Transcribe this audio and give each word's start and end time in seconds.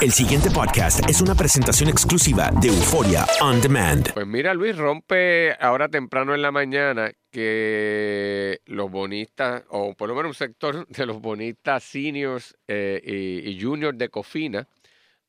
El 0.00 0.12
siguiente 0.12 0.48
podcast 0.48 1.10
es 1.10 1.20
una 1.20 1.34
presentación 1.34 1.88
exclusiva 1.88 2.52
de 2.60 2.68
Euforia 2.68 3.26
On 3.40 3.60
Demand. 3.60 4.12
Pues 4.14 4.28
mira, 4.28 4.54
Luis, 4.54 4.76
rompe 4.76 5.56
ahora 5.58 5.88
temprano 5.88 6.36
en 6.36 6.42
la 6.42 6.52
mañana 6.52 7.10
que 7.32 8.60
los 8.66 8.92
bonistas, 8.92 9.64
o 9.70 9.94
por 9.94 10.08
lo 10.08 10.14
menos 10.14 10.30
un 10.30 10.34
sector 10.34 10.86
de 10.88 11.04
los 11.04 11.20
bonistas 11.20 11.82
seniors 11.82 12.56
eh, 12.68 13.42
y, 13.44 13.60
juniors 13.60 13.98
de 13.98 14.08
Cofina, 14.08 14.68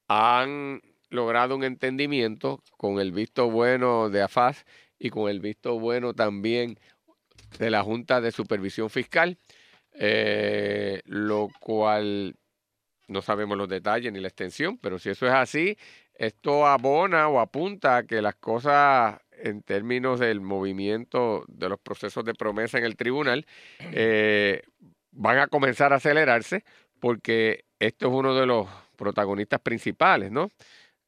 han 0.07 0.83
logrado 1.09 1.55
un 1.55 1.63
entendimiento 1.63 2.61
con 2.77 2.99
el 2.99 3.11
visto 3.11 3.49
bueno 3.49 4.11
de 4.11 4.21
AFAS 4.21 4.65
y 4.99 5.09
con 5.09 5.31
el 5.31 5.39
visto 5.39 5.79
bueno 5.79 6.13
también 6.13 6.77
de 7.57 7.71
la 7.71 7.81
Junta 7.81 8.21
de 8.21 8.31
Supervisión 8.31 8.91
Fiscal, 8.91 9.39
eh, 9.93 11.01
lo 11.05 11.49
cual 11.59 12.35
no 13.09 13.21
sabemos 13.21 13.57
los 13.57 13.67
detalles 13.67 14.13
ni 14.13 14.19
la 14.19 14.27
extensión, 14.27 14.77
pero 14.77 14.99
si 14.99 15.09
eso 15.09 15.25
es 15.27 15.33
así, 15.33 15.77
esto 16.15 16.67
abona 16.67 17.27
o 17.27 17.39
apunta 17.39 17.97
a 17.97 18.03
que 18.03 18.21
las 18.21 18.35
cosas 18.35 19.19
en 19.41 19.61
términos 19.63 20.19
del 20.19 20.41
movimiento 20.41 21.45
de 21.47 21.69
los 21.69 21.79
procesos 21.79 22.25
de 22.25 22.33
promesa 22.33 22.77
en 22.77 22.83
el 22.83 22.95
tribunal 22.95 23.45
eh, 23.79 24.61
van 25.11 25.39
a 25.39 25.47
comenzar 25.47 25.93
a 25.93 25.97
acelerarse 25.97 26.63
porque 26.99 27.65
esto 27.79 28.07
es 28.07 28.13
uno 28.13 28.35
de 28.35 28.45
los 28.45 28.67
protagonistas 28.95 29.61
principales, 29.61 30.31
¿no? 30.31 30.49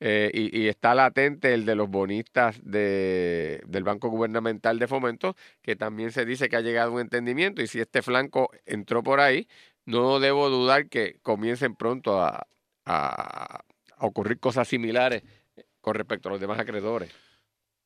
Eh, 0.04 0.32
y, 0.34 0.64
y, 0.64 0.68
está 0.68 0.96
latente 0.96 1.54
el 1.54 1.64
de 1.64 1.76
los 1.76 1.88
bonistas 1.88 2.60
de, 2.64 3.62
del 3.68 3.84
Banco 3.84 4.10
Gubernamental 4.10 4.80
de 4.80 4.88
Fomento, 4.88 5.36
que 5.62 5.76
también 5.76 6.12
se 6.12 6.26
dice 6.26 6.50
que 6.50 6.56
ha 6.56 6.62
llegado 6.62 6.90
a 6.90 6.94
un 6.96 7.02
entendimiento 7.02 7.62
y 7.62 7.68
si 7.68 7.80
este 7.80 8.02
flanco 8.02 8.50
entró 8.66 9.04
por 9.04 9.20
ahí, 9.20 9.48
no 9.86 10.20
debo 10.20 10.50
dudar 10.50 10.88
que 10.90 11.20
comiencen 11.22 11.76
pronto 11.76 12.22
a, 12.22 12.48
a, 12.86 13.64
a 13.98 14.06
ocurrir 14.06 14.40
cosas 14.40 14.68
similares 14.68 15.24
con 15.82 15.96
respecto 15.96 16.30
a 16.30 16.34
los 16.34 16.42
demás 16.42 16.60
acreedores. 16.60 17.12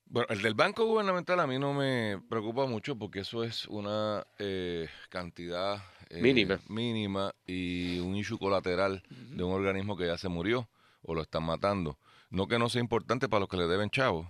Bueno, 0.07 0.27
el 0.29 0.41
del 0.41 0.53
Banco 0.53 0.85
Gubernamental 0.85 1.39
a 1.39 1.47
mí 1.47 1.57
no 1.57 1.73
me 1.73 2.21
preocupa 2.29 2.67
mucho 2.67 2.95
porque 2.95 3.21
eso 3.21 3.43
es 3.43 3.65
una 3.67 4.25
eh, 4.37 4.87
cantidad 5.09 5.83
eh, 6.09 6.21
mínima. 6.21 6.59
mínima 6.69 7.33
y 7.45 7.97
un 7.99 8.15
issue 8.15 8.37
colateral 8.37 9.01
uh 9.09 9.13
-huh. 9.13 9.35
de 9.35 9.43
un 9.43 9.53
organismo 9.53 9.97
que 9.97 10.05
ya 10.05 10.17
se 10.17 10.29
murió 10.29 10.69
o 11.01 11.15
lo 11.15 11.23
están 11.23 11.43
matando. 11.43 11.97
No 12.29 12.47
que 12.47 12.59
no 12.59 12.69
sea 12.69 12.81
importante 12.81 13.27
para 13.27 13.41
los 13.41 13.49
que 13.49 13.57
le 13.57 13.67
deben 13.67 13.89
chavos, 13.89 14.27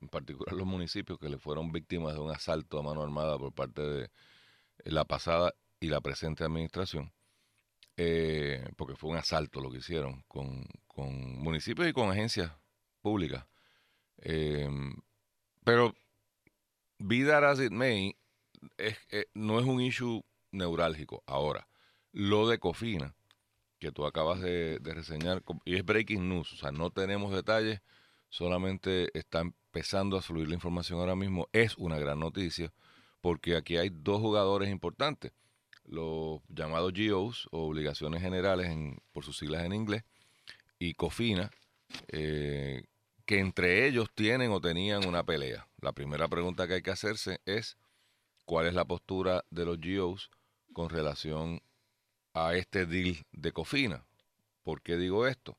en 0.00 0.08
particular 0.08 0.54
los 0.54 0.66
municipios 0.66 1.18
que 1.18 1.28
le 1.28 1.38
fueron 1.38 1.72
víctimas 1.72 2.14
de 2.14 2.20
un 2.20 2.30
asalto 2.30 2.78
a 2.78 2.82
mano 2.82 3.02
armada 3.02 3.36
por 3.36 3.52
parte 3.52 3.82
de 3.82 4.10
la 4.84 5.04
pasada 5.04 5.54
y 5.80 5.88
la 5.88 6.00
presente 6.00 6.44
administración, 6.44 7.12
eh, 7.96 8.68
porque 8.76 8.96
fue 8.96 9.10
un 9.10 9.16
asalto 9.16 9.60
lo 9.60 9.70
que 9.70 9.78
hicieron 9.78 10.22
con, 10.28 10.64
con 10.86 11.38
municipios 11.38 11.88
y 11.88 11.92
con 11.92 12.10
agencias 12.10 12.52
públicas. 13.00 13.46
Eh, 14.18 14.68
pero, 15.64 15.94
be 16.98 17.24
that 17.24 17.44
as 17.44 17.60
it 17.60 17.72
may, 17.72 18.16
eh, 18.78 19.26
no 19.34 19.58
es 19.58 19.66
un 19.66 19.80
issue 19.80 20.22
neurálgico. 20.52 21.22
Ahora, 21.26 21.68
lo 22.12 22.48
de 22.48 22.58
Cofina, 22.58 23.14
que 23.78 23.92
tú 23.92 24.06
acabas 24.06 24.40
de, 24.40 24.78
de, 24.78 24.94
reseñar, 24.94 25.42
y 25.64 25.76
es 25.76 25.84
breaking 25.84 26.28
news, 26.28 26.52
o 26.52 26.56
sea, 26.56 26.72
no 26.72 26.90
tenemos 26.90 27.32
detalles, 27.32 27.80
solamente 28.28 29.16
está 29.18 29.40
empezando 29.40 30.16
a 30.16 30.22
fluir 30.22 30.48
la 30.48 30.54
información 30.54 30.98
ahora 30.98 31.16
mismo, 31.16 31.48
es 31.52 31.76
una 31.76 31.98
gran 31.98 32.20
noticia, 32.20 32.72
porque 33.20 33.56
aquí 33.56 33.76
hay 33.76 33.90
dos 33.90 34.20
jugadores 34.20 34.70
importantes, 34.70 35.32
los 35.88 36.40
llamados 36.48 36.92
GOs, 36.92 37.48
o 37.52 37.66
obligaciones 37.66 38.22
generales 38.22 38.68
en, 38.68 38.98
por 39.12 39.24
sus 39.24 39.38
siglas 39.38 39.64
en 39.64 39.72
inglés, 39.72 40.04
y 40.78 40.94
Cofina, 40.94 41.50
eh, 42.08 42.84
que 43.24 43.38
entre 43.38 43.86
ellos 43.86 44.10
tienen 44.14 44.50
o 44.52 44.60
tenían 44.60 45.06
una 45.06 45.24
pelea. 45.24 45.68
La 45.80 45.92
primera 45.92 46.28
pregunta 46.28 46.66
que 46.66 46.74
hay 46.74 46.82
que 46.82 46.90
hacerse 46.90 47.40
es, 47.46 47.76
¿cuál 48.44 48.66
es 48.66 48.74
la 48.74 48.84
postura 48.84 49.44
de 49.50 49.64
los 49.64 49.78
GOs 49.80 50.30
con 50.72 50.90
relación 50.90 51.62
a 52.36 52.54
este 52.54 52.84
deal 52.84 53.16
de 53.32 53.50
Cofina. 53.52 54.04
¿Por 54.62 54.82
qué 54.82 54.98
digo 54.98 55.26
esto? 55.26 55.56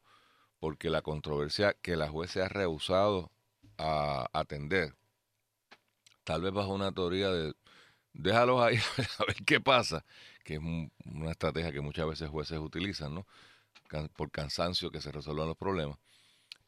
Porque 0.60 0.92
la 0.92 1.02
controversia 1.02 1.74
que 1.74 1.96
la 1.96 2.08
juez 2.08 2.30
se 2.30 2.44
ha 2.44 2.50
rehusado 2.50 3.32
a 3.80 4.28
atender, 4.32 4.94
tal 6.24 6.44
vez 6.44 6.54
bajo 6.54 6.74
una 6.74 6.92
teoría 6.92 7.32
de 7.32 7.56
déjalos 8.18 8.62
ahí 8.62 8.78
a 9.20 9.26
ver 9.26 9.36
qué 9.46 9.62
pasa, 9.62 10.04
que 10.44 10.56
es 10.56 10.60
una 10.60 11.32
estrategia 11.32 11.72
que 11.72 11.82
muchas 11.82 12.08
veces 12.08 12.30
jueces 12.30 12.58
utilizan, 12.58 13.14
¿no? 13.14 13.28
Por 14.16 14.32
cansancio 14.32 14.92
que 14.92 15.00
se 15.00 15.12
resuelvan 15.12 15.48
los 15.48 15.58
problemas. 15.58 15.98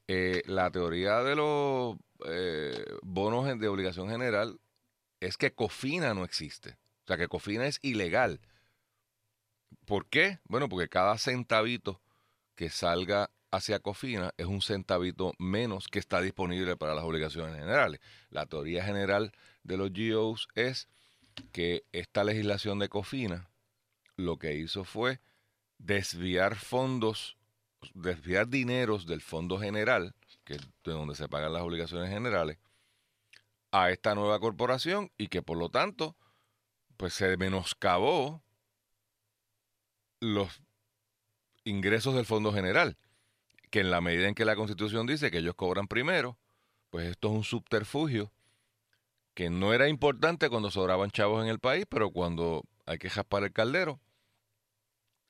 Eh, 0.07 0.41
la 0.45 0.71
teoría 0.71 1.21
de 1.21 1.35
los 1.35 1.97
eh, 2.25 2.83
bonos 3.01 3.59
de 3.59 3.67
obligación 3.67 4.09
general 4.09 4.59
es 5.19 5.37
que 5.37 5.53
Cofina 5.53 6.13
no 6.13 6.23
existe. 6.23 6.77
O 7.03 7.07
sea, 7.07 7.17
que 7.17 7.27
Cofina 7.27 7.67
es 7.67 7.79
ilegal. 7.81 8.39
¿Por 9.85 10.07
qué? 10.07 10.39
Bueno, 10.45 10.69
porque 10.69 10.87
cada 10.87 11.17
centavito 11.17 12.01
que 12.55 12.69
salga 12.69 13.29
hacia 13.51 13.79
Cofina 13.79 14.33
es 14.37 14.45
un 14.45 14.61
centavito 14.61 15.33
menos 15.37 15.87
que 15.87 15.99
está 15.99 16.21
disponible 16.21 16.77
para 16.77 16.95
las 16.95 17.03
obligaciones 17.03 17.55
generales. 17.55 17.99
La 18.29 18.45
teoría 18.45 18.83
general 18.83 19.33
de 19.63 19.77
los 19.77 19.91
GOs 19.91 20.47
es 20.55 20.87
que 21.51 21.85
esta 21.91 22.23
legislación 22.23 22.79
de 22.79 22.89
Cofina 22.89 23.49
lo 24.15 24.37
que 24.37 24.55
hizo 24.55 24.83
fue 24.83 25.19
desviar 25.77 26.55
fondos, 26.55 27.37
desviar 27.93 28.47
dineros 28.47 29.05
del 29.05 29.21
fondo 29.21 29.59
general, 29.59 30.13
que 30.43 30.55
es 30.55 30.61
de 30.61 30.91
donde 30.91 31.15
se 31.15 31.29
pagan 31.29 31.53
las 31.53 31.61
obligaciones 31.61 32.09
generales, 32.09 32.57
a 33.71 33.91
esta 33.91 34.15
nueva 34.15 34.39
corporación 34.39 35.11
y 35.17 35.27
que 35.27 35.41
por 35.41 35.57
lo 35.57 35.69
tanto 35.69 36.15
pues 36.97 37.13
se 37.13 37.37
menoscabó 37.37 38.43
los 40.19 40.61
ingresos 41.63 42.13
del 42.15 42.25
Fondo 42.25 42.51
General, 42.51 42.97
que 43.69 43.79
en 43.79 43.91
la 43.91 44.01
medida 44.01 44.27
en 44.27 44.35
que 44.35 44.43
la 44.43 44.55
Constitución 44.55 45.07
dice 45.07 45.31
que 45.31 45.37
ellos 45.37 45.55
cobran 45.55 45.87
primero, 45.87 46.37
pues 46.89 47.07
esto 47.07 47.29
es 47.29 47.33
un 47.35 47.43
subterfugio 47.43 48.33
que 49.39 49.49
no 49.49 49.73
era 49.73 49.87
importante 49.87 50.49
cuando 50.49 50.69
sobraban 50.69 51.11
chavos 51.11 51.41
en 51.41 51.49
el 51.49 51.59
país, 51.59 51.85
pero 51.89 52.09
cuando 52.09 52.65
hay 52.85 52.97
que 52.97 53.09
jaspar 53.09 53.45
el 53.45 53.53
caldero, 53.53 54.01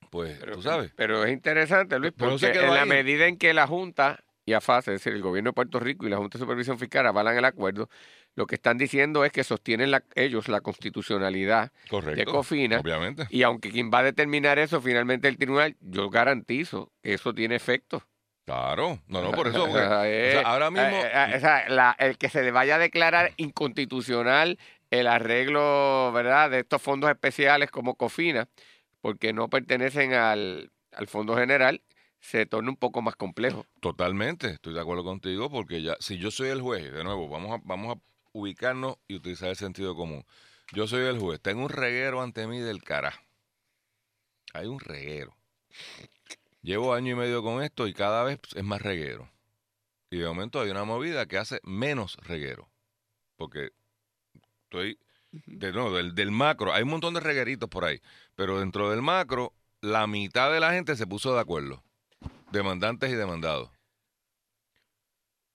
pues 0.09 0.39
pero, 0.39 0.53
tú 0.53 0.63
sabes. 0.63 0.91
Pero 0.95 1.23
es 1.23 1.31
interesante, 1.31 1.99
Luis, 1.99 2.13
porque 2.17 2.47
en 2.47 2.73
la 2.73 2.87
medida 2.87 3.27
en 3.27 3.37
que 3.37 3.53
la 3.53 3.67
Junta 3.67 4.23
y 4.45 4.53
AFAS, 4.53 4.87
es 4.87 4.93
decir, 4.95 5.13
el 5.13 5.21
gobierno 5.21 5.51
de 5.51 5.53
Puerto 5.53 5.79
Rico 5.79 6.07
y 6.07 6.09
la 6.09 6.17
Junta 6.17 6.39
de 6.39 6.43
Supervisión 6.43 6.79
Fiscal 6.79 7.05
avalan 7.05 7.37
el 7.37 7.45
acuerdo, 7.45 7.87
lo 8.33 8.47
que 8.47 8.55
están 8.55 8.79
diciendo 8.79 9.23
es 9.25 9.31
que 9.31 9.43
sostienen 9.43 9.91
la, 9.91 10.03
ellos 10.15 10.47
la 10.47 10.61
constitucionalidad 10.61 11.71
Correcto, 11.87 12.19
de 12.19 12.25
COFINA. 12.25 12.79
Obviamente. 12.79 13.27
Y 13.29 13.43
aunque 13.43 13.69
quien 13.69 13.91
va 13.93 13.99
a 13.99 14.03
determinar 14.03 14.57
eso 14.57 14.81
finalmente 14.81 15.27
el 15.27 15.37
tribunal, 15.37 15.77
yo 15.81 16.09
garantizo 16.09 16.91
que 17.03 17.13
eso 17.13 17.35
tiene 17.35 17.53
efecto. 17.53 18.01
Claro, 18.49 18.99
no, 19.07 19.21
no, 19.21 19.29
por 19.29 19.47
eso. 19.47 19.63
o 19.69 19.71
sea, 19.71 20.41
ahora 20.41 20.71
mismo. 20.71 20.87
Eh, 20.87 21.11
eh, 21.13 21.33
o 21.35 21.39
sea, 21.39 21.69
la, 21.69 21.95
el 21.99 22.17
que 22.17 22.29
se 22.29 22.41
le 22.41 22.49
vaya 22.49 22.75
a 22.75 22.79
declarar 22.79 23.31
inconstitucional 23.37 24.57
el 24.89 25.05
arreglo, 25.05 26.11
¿verdad?, 26.13 26.49
de 26.49 26.61
estos 26.61 26.81
fondos 26.81 27.11
especiales 27.11 27.69
como 27.69 27.93
COFINA, 27.93 28.49
porque 29.01 29.33
no 29.33 29.51
pertenecen 29.51 30.13
al, 30.13 30.71
al 30.93 31.07
Fondo 31.07 31.35
General, 31.35 31.83
se 32.21 32.47
torna 32.47 32.71
un 32.71 32.77
poco 32.77 33.03
más 33.03 33.15
complejo. 33.15 33.67
Totalmente, 33.81 34.47
estoy 34.47 34.73
de 34.73 34.81
acuerdo 34.81 35.03
contigo, 35.03 35.51
porque 35.51 35.83
ya, 35.83 35.95
si 35.99 36.17
yo 36.17 36.31
soy 36.31 36.49
el 36.49 36.61
juez, 36.61 36.91
de 36.91 37.03
nuevo, 37.03 37.29
vamos 37.29 37.51
a, 37.51 37.61
vamos 37.63 37.97
a 37.97 38.01
ubicarnos 38.31 38.95
y 39.07 39.13
utilizar 39.13 39.49
el 39.49 39.57
sentido 39.57 39.95
común. 39.95 40.25
Yo 40.73 40.87
soy 40.87 41.05
el 41.05 41.19
juez, 41.19 41.39
tengo 41.39 41.61
un 41.61 41.69
reguero 41.69 42.23
ante 42.23 42.47
mí 42.47 42.59
del 42.59 42.81
cara. 42.81 43.13
Hay 44.55 44.65
un 44.65 44.79
reguero. 44.79 45.37
Llevo 46.61 46.93
año 46.93 47.13
y 47.13 47.15
medio 47.15 47.41
con 47.41 47.63
esto 47.63 47.87
y 47.87 47.93
cada 47.93 48.23
vez 48.23 48.39
es 48.55 48.63
más 48.63 48.81
reguero. 48.81 49.29
Y 50.11 50.17
de 50.17 50.27
momento 50.27 50.59
hay 50.59 50.69
una 50.69 50.83
movida 50.83 51.25
que 51.25 51.37
hace 51.37 51.59
menos 51.63 52.17
reguero. 52.17 52.69
Porque 53.37 53.71
estoy, 54.63 54.99
de, 55.31 55.71
no, 55.71 55.93
del, 55.93 56.15
del 56.15 56.31
macro, 56.31 56.73
hay 56.73 56.83
un 56.83 56.89
montón 56.89 57.13
de 57.13 57.19
regueritos 57.19 57.69
por 57.69 57.85
ahí, 57.85 58.01
pero 58.35 58.59
dentro 58.59 58.89
del 58.89 59.01
macro, 59.01 59.53
la 59.81 60.07
mitad 60.07 60.51
de 60.51 60.59
la 60.59 60.73
gente 60.73 60.95
se 60.95 61.07
puso 61.07 61.33
de 61.33 61.39
acuerdo. 61.39 61.83
Demandantes 62.51 63.11
y 63.11 63.15
demandados. 63.15 63.69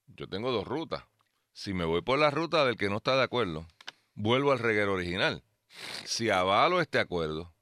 Yo 0.06 0.28
tengo 0.28 0.52
dos 0.52 0.66
rutas. 0.66 1.04
Si 1.52 1.74
me 1.74 1.84
voy 1.84 2.02
por 2.02 2.18
la 2.18 2.30
ruta 2.30 2.64
del 2.64 2.76
que 2.76 2.88
no 2.88 2.96
está 2.96 3.16
de 3.16 3.24
acuerdo, 3.24 3.66
vuelvo 4.14 4.52
al 4.52 4.58
reguero 4.58 4.94
original. 4.94 5.42
Si 6.04 6.30
avalo 6.30 6.80
este 6.80 6.98
acuerdo, 6.98 7.52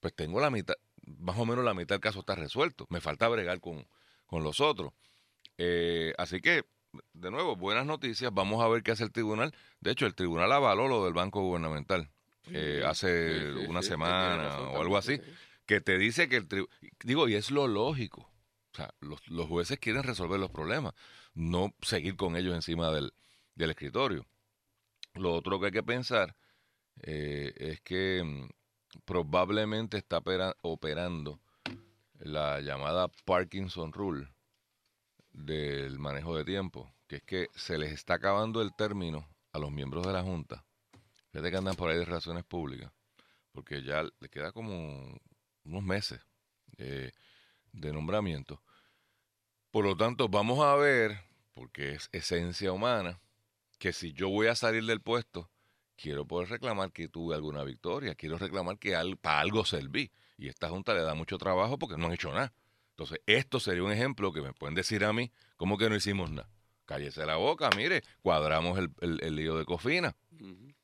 pues 0.00 0.14
tengo 0.14 0.40
la 0.40 0.50
mitad, 0.50 0.74
más 1.18 1.38
o 1.38 1.46
menos 1.46 1.64
la 1.64 1.74
mitad 1.74 1.96
del 1.96 2.00
caso 2.00 2.20
está 2.20 2.34
resuelto. 2.34 2.86
Me 2.90 3.00
falta 3.00 3.28
bregar 3.28 3.60
con, 3.60 3.86
con 4.26 4.42
los 4.42 4.60
otros. 4.60 4.92
Eh, 5.58 6.12
así 6.18 6.40
que, 6.40 6.64
de 7.12 7.30
nuevo, 7.30 7.56
buenas 7.56 7.86
noticias. 7.86 8.32
Vamos 8.32 8.62
a 8.62 8.68
ver 8.68 8.82
qué 8.82 8.92
hace 8.92 9.04
el 9.04 9.12
tribunal. 9.12 9.54
De 9.80 9.90
hecho, 9.90 10.06
el 10.06 10.14
tribunal 10.14 10.52
avaló 10.52 10.88
lo 10.88 11.04
del 11.04 11.14
Banco 11.14 11.42
Gubernamental 11.42 12.10
eh, 12.52 12.82
hace 12.86 13.38
sí, 13.38 13.60
sí, 13.60 13.66
una 13.68 13.82
sí, 13.82 13.88
semana 13.88 14.58
o 14.60 14.80
algo 14.80 14.96
así, 14.96 15.20
que 15.66 15.80
te 15.80 15.98
dice 15.98 16.28
que 16.28 16.36
el 16.36 16.48
tribunal... 16.48 16.74
Digo, 17.04 17.28
y 17.28 17.34
es 17.34 17.50
lo 17.50 17.68
lógico. 17.68 18.22
O 18.72 18.76
sea, 18.76 18.94
los, 19.00 19.26
los 19.28 19.48
jueces 19.48 19.78
quieren 19.78 20.02
resolver 20.02 20.38
los 20.38 20.50
problemas, 20.50 20.94
no 21.34 21.74
seguir 21.82 22.16
con 22.16 22.36
ellos 22.36 22.54
encima 22.54 22.90
del, 22.90 23.12
del 23.54 23.70
escritorio. 23.70 24.26
Lo 25.14 25.34
otro 25.34 25.58
que 25.58 25.66
hay 25.66 25.72
que 25.72 25.82
pensar 25.82 26.36
eh, 27.02 27.52
es 27.56 27.80
que 27.80 28.22
mm, 28.24 28.48
probablemente 29.04 29.96
está 29.96 30.18
opera- 30.18 30.56
operando 30.62 31.40
la 32.18 32.60
llamada 32.60 33.08
Parkinson 33.24 33.92
Rule 33.92 34.28
del 35.32 35.98
manejo 35.98 36.36
de 36.36 36.44
tiempo, 36.44 36.92
que 37.06 37.16
es 37.16 37.22
que 37.22 37.48
se 37.54 37.78
les 37.78 37.92
está 37.92 38.14
acabando 38.14 38.62
el 38.62 38.74
término 38.74 39.26
a 39.52 39.58
los 39.58 39.70
miembros 39.70 40.06
de 40.06 40.12
la 40.12 40.22
Junta. 40.22 40.64
Fíjate 41.32 41.50
que 41.50 41.56
andan 41.56 41.76
por 41.76 41.90
ahí 41.90 41.98
de 41.98 42.04
relaciones 42.04 42.44
públicas, 42.44 42.92
porque 43.52 43.82
ya 43.82 44.02
le 44.02 44.28
queda 44.28 44.52
como 44.52 45.18
unos 45.64 45.82
meses 45.82 46.20
eh, 46.78 47.12
de 47.72 47.92
nombramiento. 47.92 48.60
Por 49.70 49.84
lo 49.84 49.96
tanto, 49.96 50.28
vamos 50.28 50.58
a 50.64 50.74
ver, 50.74 51.20
porque 51.54 51.92
es 51.92 52.08
esencia 52.12 52.72
humana, 52.72 53.20
que 53.78 53.92
si 53.92 54.12
yo 54.12 54.28
voy 54.28 54.48
a 54.48 54.56
salir 54.56 54.84
del 54.84 55.00
puesto, 55.00 55.48
quiero 56.00 56.24
poder 56.26 56.48
reclamar 56.48 56.92
que 56.92 57.08
tuve 57.08 57.34
alguna 57.34 57.62
victoria, 57.64 58.14
quiero 58.14 58.38
reclamar 58.38 58.78
que 58.78 58.96
al- 58.96 59.16
para 59.16 59.40
algo 59.40 59.64
serví. 59.64 60.10
Y 60.38 60.48
esta 60.48 60.68
Junta 60.70 60.94
le 60.94 61.02
da 61.02 61.14
mucho 61.14 61.36
trabajo 61.38 61.78
porque 61.78 61.96
no 61.96 62.06
han 62.06 62.12
hecho 62.12 62.32
nada. 62.32 62.52
Entonces, 62.90 63.20
esto 63.26 63.60
sería 63.60 63.82
un 63.82 63.92
ejemplo 63.92 64.32
que 64.32 64.40
me 64.40 64.52
pueden 64.52 64.74
decir 64.74 65.04
a 65.04 65.12
mí, 65.12 65.30
¿cómo 65.56 65.76
que 65.78 65.88
no 65.90 65.96
hicimos 65.96 66.30
nada? 66.30 66.48
Cállese 66.86 67.24
la 67.26 67.36
boca, 67.36 67.70
mire, 67.76 68.02
cuadramos 68.22 68.78
el, 68.78 68.90
el- 69.00 69.20
el 69.22 69.36
lío 69.36 69.56
de 69.56 69.64
Cofina, 69.64 70.16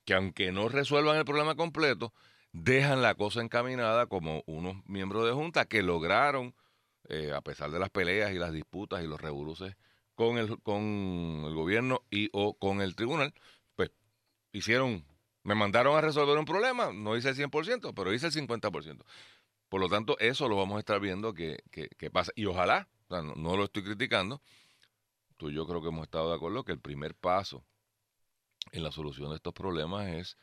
que 0.05 0.15
aunque 0.15 0.53
no 0.53 0.69
resuelvan 0.69 1.17
el 1.17 1.25
problema 1.25 1.57
completo, 1.57 2.13
dejan 2.53 3.03
la 3.03 3.15
cosa 3.15 3.41
encaminada 3.43 4.07
como 4.07 4.43
unos 4.47 4.77
miembros 4.87 5.25
de 5.27 5.33
Junta 5.33 5.65
que 5.67 5.83
lograron, 5.83 6.55
eh, 7.09 7.33
a 7.33 7.41
pesar 7.41 7.71
de 7.71 7.79
las 7.79 7.91
peleas 7.91 8.33
y 8.33 8.39
las 8.39 8.53
disputas 8.53 9.03
y 9.03 9.07
los 9.07 9.21
revoluces 9.21 9.77
con 10.15 10.39
el, 10.39 10.59
con 10.63 10.83
el 11.47 11.55
gobierno 11.55 12.03
y 12.11 12.31
o 12.33 12.55
con 12.55 12.81
el 12.81 12.95
tribunal, 12.97 13.35
hicieron, 14.59 15.05
me 15.45 15.55
mandaron 15.55 15.97
a 15.97 16.01
resolver 16.01 16.39
un 16.39 16.45
problema, 16.45 16.93
no 16.93 17.17
hice 17.17 17.31
el 17.31 17.37
100%, 17.37 17.95
pero 17.95 18.13
hice 18.13 18.27
el 18.27 18.33
50%. 18.33 19.05
Por 19.69 19.81
lo 19.81 19.89
tanto, 19.89 20.19
eso 20.19 20.49
lo 20.49 20.57
vamos 20.57 20.77
a 20.77 20.81
estar 20.81 21.01
viendo 21.01 21.35
que, 21.35 21.59
que- 21.71 22.11
pasa. 22.11 22.33
Y 22.37 22.47
ojalá, 22.47 22.89
no, 23.11 23.23
no 23.23 23.57
lo 23.57 23.65
estoy 23.65 23.83
criticando, 23.85 24.43
tú 25.37 25.51
y 25.51 25.55
yo 25.55 25.67
creo 25.67 25.83
que 25.83 25.89
hemos 25.89 26.05
estado 26.05 26.31
de 26.31 26.37
acuerdo 26.37 26.65
que 26.65 26.73
el 26.73 26.81
primer 26.81 27.15
paso 27.15 27.65
en 28.73 28.83
la 28.83 28.93
solución 28.93 29.31
de 29.31 29.37
estos 29.37 29.53
problemas 29.55 30.09
es 30.09 30.37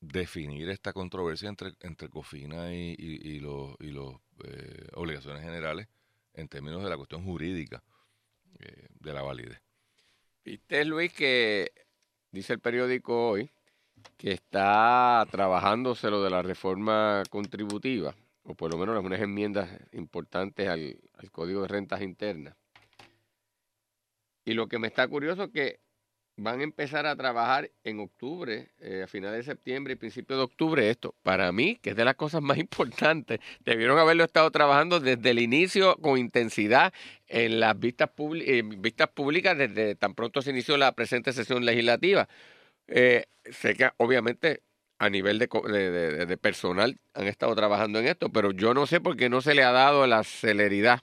definir 0.00 0.68
esta 0.70 0.92
controversia 0.92 1.48
entre, 1.48 1.74
entre 1.80 2.08
COFINA 2.08 2.74
y, 2.74 2.94
y, 2.98 3.28
y 3.36 3.40
los, 3.40 3.74
y 3.80 3.88
los 3.90 4.14
eh, 4.44 4.88
obligaciones 4.94 5.42
generales 5.42 5.88
en 6.34 6.48
términos 6.48 6.82
de 6.82 6.88
la 6.90 6.96
cuestión 6.96 7.24
jurídica 7.24 7.82
eh, 8.60 8.88
de 9.00 9.12
la 9.12 9.22
validez. 9.22 9.60
Viste, 10.44 10.84
Luis, 10.84 11.12
que 11.12 11.72
dice 12.32 12.52
el 12.54 12.60
periódico 12.60 13.30
hoy 13.30 13.50
que 14.16 14.32
está 14.32 15.26
trabajándose 15.30 16.10
lo 16.10 16.22
de 16.22 16.30
la 16.30 16.42
reforma 16.42 17.22
contributiva, 17.30 18.14
o 18.44 18.54
por 18.54 18.72
lo 18.72 18.78
menos 18.78 18.96
algunas 18.96 19.20
enmiendas 19.20 19.70
importantes 19.92 20.68
al, 20.68 20.98
al 21.14 21.30
Código 21.30 21.62
de 21.62 21.68
Rentas 21.68 22.00
Internas. 22.00 22.54
Y 24.44 24.54
lo 24.54 24.68
que 24.68 24.78
me 24.78 24.88
está 24.88 25.06
curioso 25.06 25.44
es 25.44 25.50
que 25.50 25.80
van 26.42 26.60
a 26.60 26.64
empezar 26.64 27.04
a 27.06 27.14
trabajar 27.16 27.70
en 27.84 28.00
octubre, 28.00 28.70
eh, 28.80 29.02
a 29.04 29.06
finales 29.06 29.44
de 29.46 29.52
septiembre 29.52 29.92
y 29.92 29.96
principios 29.96 30.38
de 30.38 30.44
octubre 30.44 30.88
esto. 30.88 31.14
Para 31.22 31.52
mí, 31.52 31.78
que 31.82 31.90
es 31.90 31.96
de 31.96 32.04
las 32.04 32.14
cosas 32.14 32.40
más 32.40 32.56
importantes, 32.66 33.40
debieron 33.64 33.98
haberlo 33.98 34.24
estado 34.24 34.50
trabajando 34.50 35.00
desde 35.00 35.30
el 35.30 35.38
inicio 35.38 35.96
con 35.96 36.18
intensidad 36.18 36.92
en 37.26 37.60
las 37.60 37.74
eh, 37.74 38.62
vistas 38.78 39.08
públicas 39.10 39.56
desde 39.58 39.94
tan 39.96 40.14
pronto 40.14 40.40
se 40.40 40.50
inició 40.50 40.76
la 40.78 40.92
presente 40.92 41.32
sesión 41.32 41.64
legislativa. 41.64 42.26
Eh, 42.88 43.26
sé 43.44 43.74
que 43.74 43.90
obviamente 43.98 44.62
a 44.98 45.10
nivel 45.10 45.38
de- 45.38 45.48
de- 45.90 46.26
de 46.26 46.36
personal 46.38 46.98
han 47.14 47.26
estado 47.26 47.54
trabajando 47.54 47.98
en 47.98 48.06
esto, 48.06 48.30
pero 48.30 48.50
yo 48.52 48.74
no 48.74 48.86
sé 48.86 49.00
por 49.00 49.16
qué 49.16 49.28
no 49.28 49.40
se 49.42 49.54
le 49.54 49.62
ha 49.62 49.72
dado 49.72 50.06
la 50.06 50.24
celeridad 50.24 51.00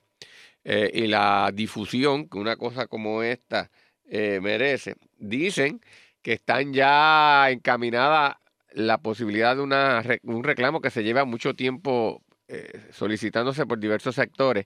eh, 0.63 0.91
y 0.93 1.07
la 1.07 1.51
difusión 1.53 2.27
que 2.27 2.37
una 2.37 2.57
cosa 2.57 2.87
como 2.87 3.23
esta 3.23 3.71
eh, 4.09 4.39
merece. 4.42 4.95
Dicen 5.18 5.81
que 6.21 6.33
están 6.33 6.74
ya 6.74 7.50
encaminada 7.50 8.39
la 8.71 9.00
posibilidad 9.00 9.56
de 9.56 9.62
una, 9.62 10.04
un 10.24 10.44
reclamo 10.44 10.81
que 10.81 10.89
se 10.89 11.04
lleva 11.04 11.25
mucho 11.25 11.56
tiempo 11.56 12.21
eh, 12.48 12.71
solicitándose 12.92 13.65
por 13.65 13.80
diversos 13.80 14.15
sectores 14.15 14.65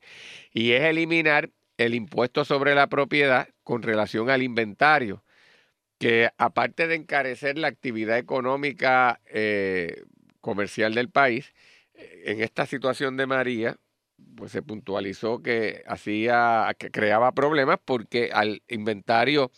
y 0.54 0.74
es 0.74 0.84
eliminar 0.84 1.50
el 1.78 1.96
impuesto 1.96 2.46
sobre 2.46 2.76
la 2.76 2.88
propiedad 2.88 3.50
con 3.64 3.82
relación 3.82 4.30
al 4.30 4.44
inventario, 4.44 5.24
que 5.98 6.30
aparte 6.38 6.88
de 6.88 6.96
encarecer 6.96 7.58
la 7.58 7.68
actividad 7.68 8.18
económica 8.18 9.20
eh, 9.26 10.04
comercial 10.42 10.94
del 10.94 11.10
país, 11.10 11.54
eh, 11.96 12.24
en 12.26 12.42
esta 12.42 12.66
situación 12.66 13.18
de 13.18 13.28
María, 13.28 13.78
pues 14.36 14.52
se 14.52 14.62
puntualizó 14.62 15.42
que 15.42 15.84
hacía, 15.88 16.74
que 16.80 16.92
creaba 16.92 17.32
problemas 17.32 17.80
porque 17.84 18.32
al 18.34 18.62
inventario 18.68 19.52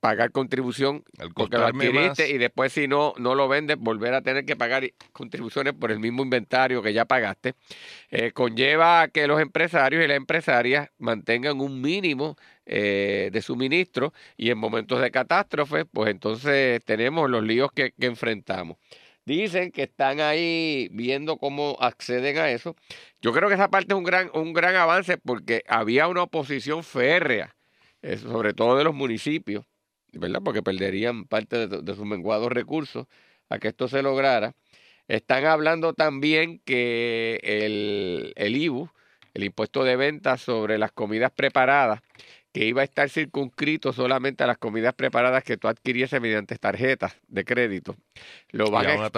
pagar 0.00 0.30
contribución 0.30 1.02
Al 1.18 1.32
porque 1.34 1.58
lo 1.58 1.66
adquiriste 1.66 2.22
más- 2.22 2.30
y 2.30 2.38
después 2.38 2.72
si 2.72 2.86
no 2.86 3.14
no 3.18 3.34
lo 3.34 3.48
vendes 3.48 3.76
volver 3.78 4.14
a 4.14 4.22
tener 4.22 4.44
que 4.44 4.54
pagar 4.54 4.84
contribuciones 5.12 5.72
por 5.74 5.90
el 5.90 5.98
mismo 5.98 6.22
inventario 6.22 6.82
que 6.82 6.92
ya 6.92 7.04
pagaste 7.04 7.54
eh, 8.10 8.30
conlleva 8.30 9.02
a 9.02 9.08
que 9.08 9.26
los 9.26 9.40
empresarios 9.40 10.04
y 10.04 10.06
las 10.06 10.16
empresarias 10.16 10.88
mantengan 10.98 11.60
un 11.60 11.80
mínimo 11.80 12.36
eh, 12.64 13.30
de 13.32 13.42
suministro 13.42 14.12
y 14.36 14.50
en 14.50 14.58
momentos 14.58 15.00
de 15.00 15.10
catástrofe 15.10 15.84
pues 15.84 16.10
entonces 16.10 16.80
tenemos 16.84 17.28
los 17.28 17.42
líos 17.42 17.72
que, 17.72 17.90
que 17.90 18.06
enfrentamos 18.06 18.76
dicen 19.28 19.70
que 19.70 19.84
están 19.84 20.20
ahí 20.20 20.88
viendo 20.90 21.36
cómo 21.36 21.76
acceden 21.80 22.38
a 22.38 22.50
eso 22.50 22.74
yo 23.22 23.32
creo 23.32 23.48
que 23.48 23.54
esa 23.54 23.68
parte 23.70 23.94
es 23.94 23.98
un 23.98 24.04
gran 24.04 24.30
un 24.34 24.52
gran 24.52 24.74
avance 24.74 25.18
porque 25.18 25.62
había 25.68 26.08
una 26.08 26.24
oposición 26.24 26.82
férrea 26.82 27.54
eh, 28.02 28.16
sobre 28.16 28.54
todo 28.54 28.76
de 28.76 28.82
los 28.82 28.94
municipios 28.94 29.64
¿verdad? 30.12 30.40
Porque 30.42 30.62
perderían 30.62 31.24
parte 31.24 31.66
de, 31.66 31.94
sus 31.94 32.06
menguados 32.06 32.50
recursos 32.50 33.06
a 33.48 33.58
que 33.58 33.68
esto 33.68 33.88
se 33.88 34.02
lograra. 34.02 34.54
Están 35.06 35.46
hablando 35.46 35.94
también 35.94 36.60
que 36.64 37.40
el, 37.42 38.32
el 38.36 38.56
IBU, 38.56 38.90
el 39.34 39.44
impuesto 39.44 39.84
de 39.84 39.96
venta 39.96 40.36
sobre 40.36 40.78
las 40.78 40.92
comidas 40.92 41.32
preparadas, 41.34 42.00
que 42.58 42.64
iba 42.66 42.80
a 42.80 42.84
estar 42.84 43.08
circunscrito 43.08 43.92
solamente 43.92 44.42
a 44.42 44.48
las 44.48 44.58
comidas 44.58 44.92
preparadas 44.92 45.44
que 45.44 45.56
tú 45.56 45.68
adquiriese 45.68 46.18
mediante 46.18 46.56
tarjetas 46.56 47.16
de 47.28 47.44
crédito, 47.44 47.94
lo 48.50 48.64
van, 48.72 48.86
a 48.88 49.08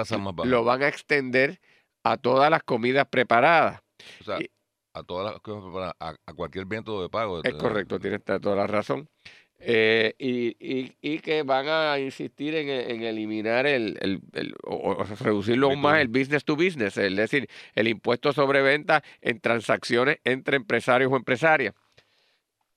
lo 0.51 0.63
van 0.63 0.83
a 0.83 0.89
extender 0.89 1.59
a 2.05 2.19
todas 2.19 2.51
las 2.51 2.63
comidas 2.65 3.07
preparadas. 3.09 3.81
o 4.21 4.25
sea, 4.25 4.43
y- 4.43 4.51
a 4.93 5.03
todas 5.05 5.33
las 5.33 5.41
cosas 5.41 5.63
preparadas, 5.63 5.95
a, 6.01 6.17
a 6.27 6.35
cualquier 6.35 6.67
viento 6.67 7.01
de 7.01 7.09
pago. 7.09 7.43
Es 7.43 7.55
correcto, 7.55 7.99
tienes 7.99 8.23
toda 8.25 8.57
la 8.57 8.67
razón. 8.67 9.09
Eh, 9.59 10.15
y, 10.19 10.57
y- 10.59 10.97
y 11.01 11.19
que 11.21 11.43
van 11.43 11.67
a 11.69 11.99
insistir 11.99 12.55
en, 12.55 12.69
en 12.69 13.03
eliminar 13.03 13.67
el, 13.67 13.97
el- 14.01 14.21
el- 14.33 14.55
o, 14.65 14.75
o 14.93 15.05
reducirlo 15.05 15.69
aún 15.69 15.81
más 15.81 16.01
el 16.01 16.09
business 16.09 16.45
to 16.45 16.57
business, 16.57 16.97
es 16.99 17.15
decir, 17.17 17.49
el 17.75 17.89
impuesto 17.89 18.33
sobre 18.35 18.61
venta 18.63 19.03
en 19.23 19.41
transacciones 19.41 20.19
entre 20.25 20.57
empresarios 20.57 21.11
o 21.13 21.17
empresarias. 21.17 21.75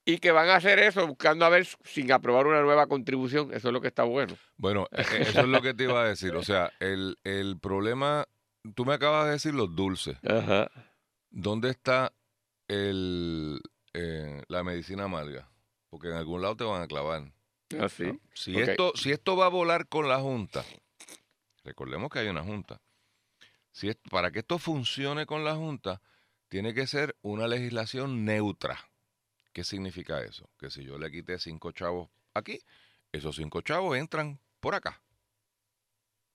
Y 0.06 0.18
que 0.18 0.32
van 0.32 0.50
a 0.50 0.56
hacer 0.56 0.80
eso 0.80 1.08
buscando 1.08 1.46
a 1.46 1.50
ver 1.50 1.66
sin 1.86 2.12
aprobar 2.12 2.46
una 2.48 2.62
nueva 2.62 2.88
contribución. 2.88 3.54
Eso 3.54 3.70
es 3.70 3.74
lo 3.74 3.80
que 3.82 3.88
está 3.88 4.04
bueno. 4.04 4.36
Bueno, 4.58 4.88
e- 4.92 5.02
e- 5.02 5.22
eso 5.22 5.40
es 5.42 5.48
lo 5.48 5.62
que 5.62 5.74
te 5.74 5.84
iba 5.86 6.02
a 6.02 6.08
decir. 6.08 6.36
O 6.36 6.44
sea, 6.44 6.72
el, 6.82 7.18
el 7.24 7.58
problema, 7.60 8.28
tú 8.76 8.84
me 8.86 8.94
acabas 8.96 9.26
de 9.28 9.32
decir 9.32 9.54
los 9.54 9.74
dulces. 9.76 10.18
Ajá. 10.28 10.70
¿Dónde 11.30 11.70
está 11.70 12.12
el, 12.68 13.62
eh, 13.94 14.42
la 14.50 14.64
medicina 14.64 15.06
amarga? 15.06 15.50
Porque 15.90 16.10
en 16.10 16.16
algún 16.16 16.42
lado 16.42 16.58
te 16.58 16.64
van 16.66 16.82
a 16.82 16.88
clavar. 16.88 17.32
Así. 17.80 18.04
¿no? 18.04 18.20
Si, 18.34 18.56
Ok. 18.56 18.68
esto, 18.68 18.92
si 18.96 19.12
esto 19.12 19.36
va 19.38 19.46
a 19.46 19.50
volar 19.50 19.88
con 19.88 20.10
la 20.10 20.20
Junta, 20.20 20.64
recordemos 21.64 22.10
que 22.10 22.20
hay 22.20 22.28
una 22.28 22.44
Junta. 22.44 22.82
Si 23.72 23.90
es- 23.90 23.98
para 24.12 24.32
que 24.32 24.40
esto 24.40 24.60
funcione 24.60 25.26
con 25.26 25.44
la 25.46 25.56
Junta, 25.56 26.02
tiene 26.50 26.74
que 26.74 26.88
ser 26.88 27.16
una 27.22 27.48
legislación 27.48 28.26
neutra. 28.26 28.78
¿Qué 29.54 29.64
significa 29.64 30.22
eso? 30.22 30.50
Que 30.58 30.70
si 30.70 30.84
yo 30.84 30.98
le 30.98 31.12
quité 31.12 31.40
cinco 31.40 31.72
chavos 31.72 32.10
aquí, 32.34 32.60
esos 33.12 33.36
cinco 33.36 33.62
chavos 33.62 33.98
entran 33.98 34.40
por 34.60 34.76
acá. 34.76 35.02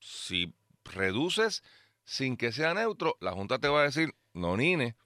Si 0.01 0.55
reduces 0.85 1.63
sin 2.05 2.37
que 2.37 2.53
sea 2.53 2.75
neutro, 2.75 3.17
la 3.21 3.33
Junta 3.33 3.59
te 3.59 3.69
va 3.69 3.81
a 3.81 3.85
decir, 3.85 4.15
no 4.33 4.57
nine, 4.57 4.97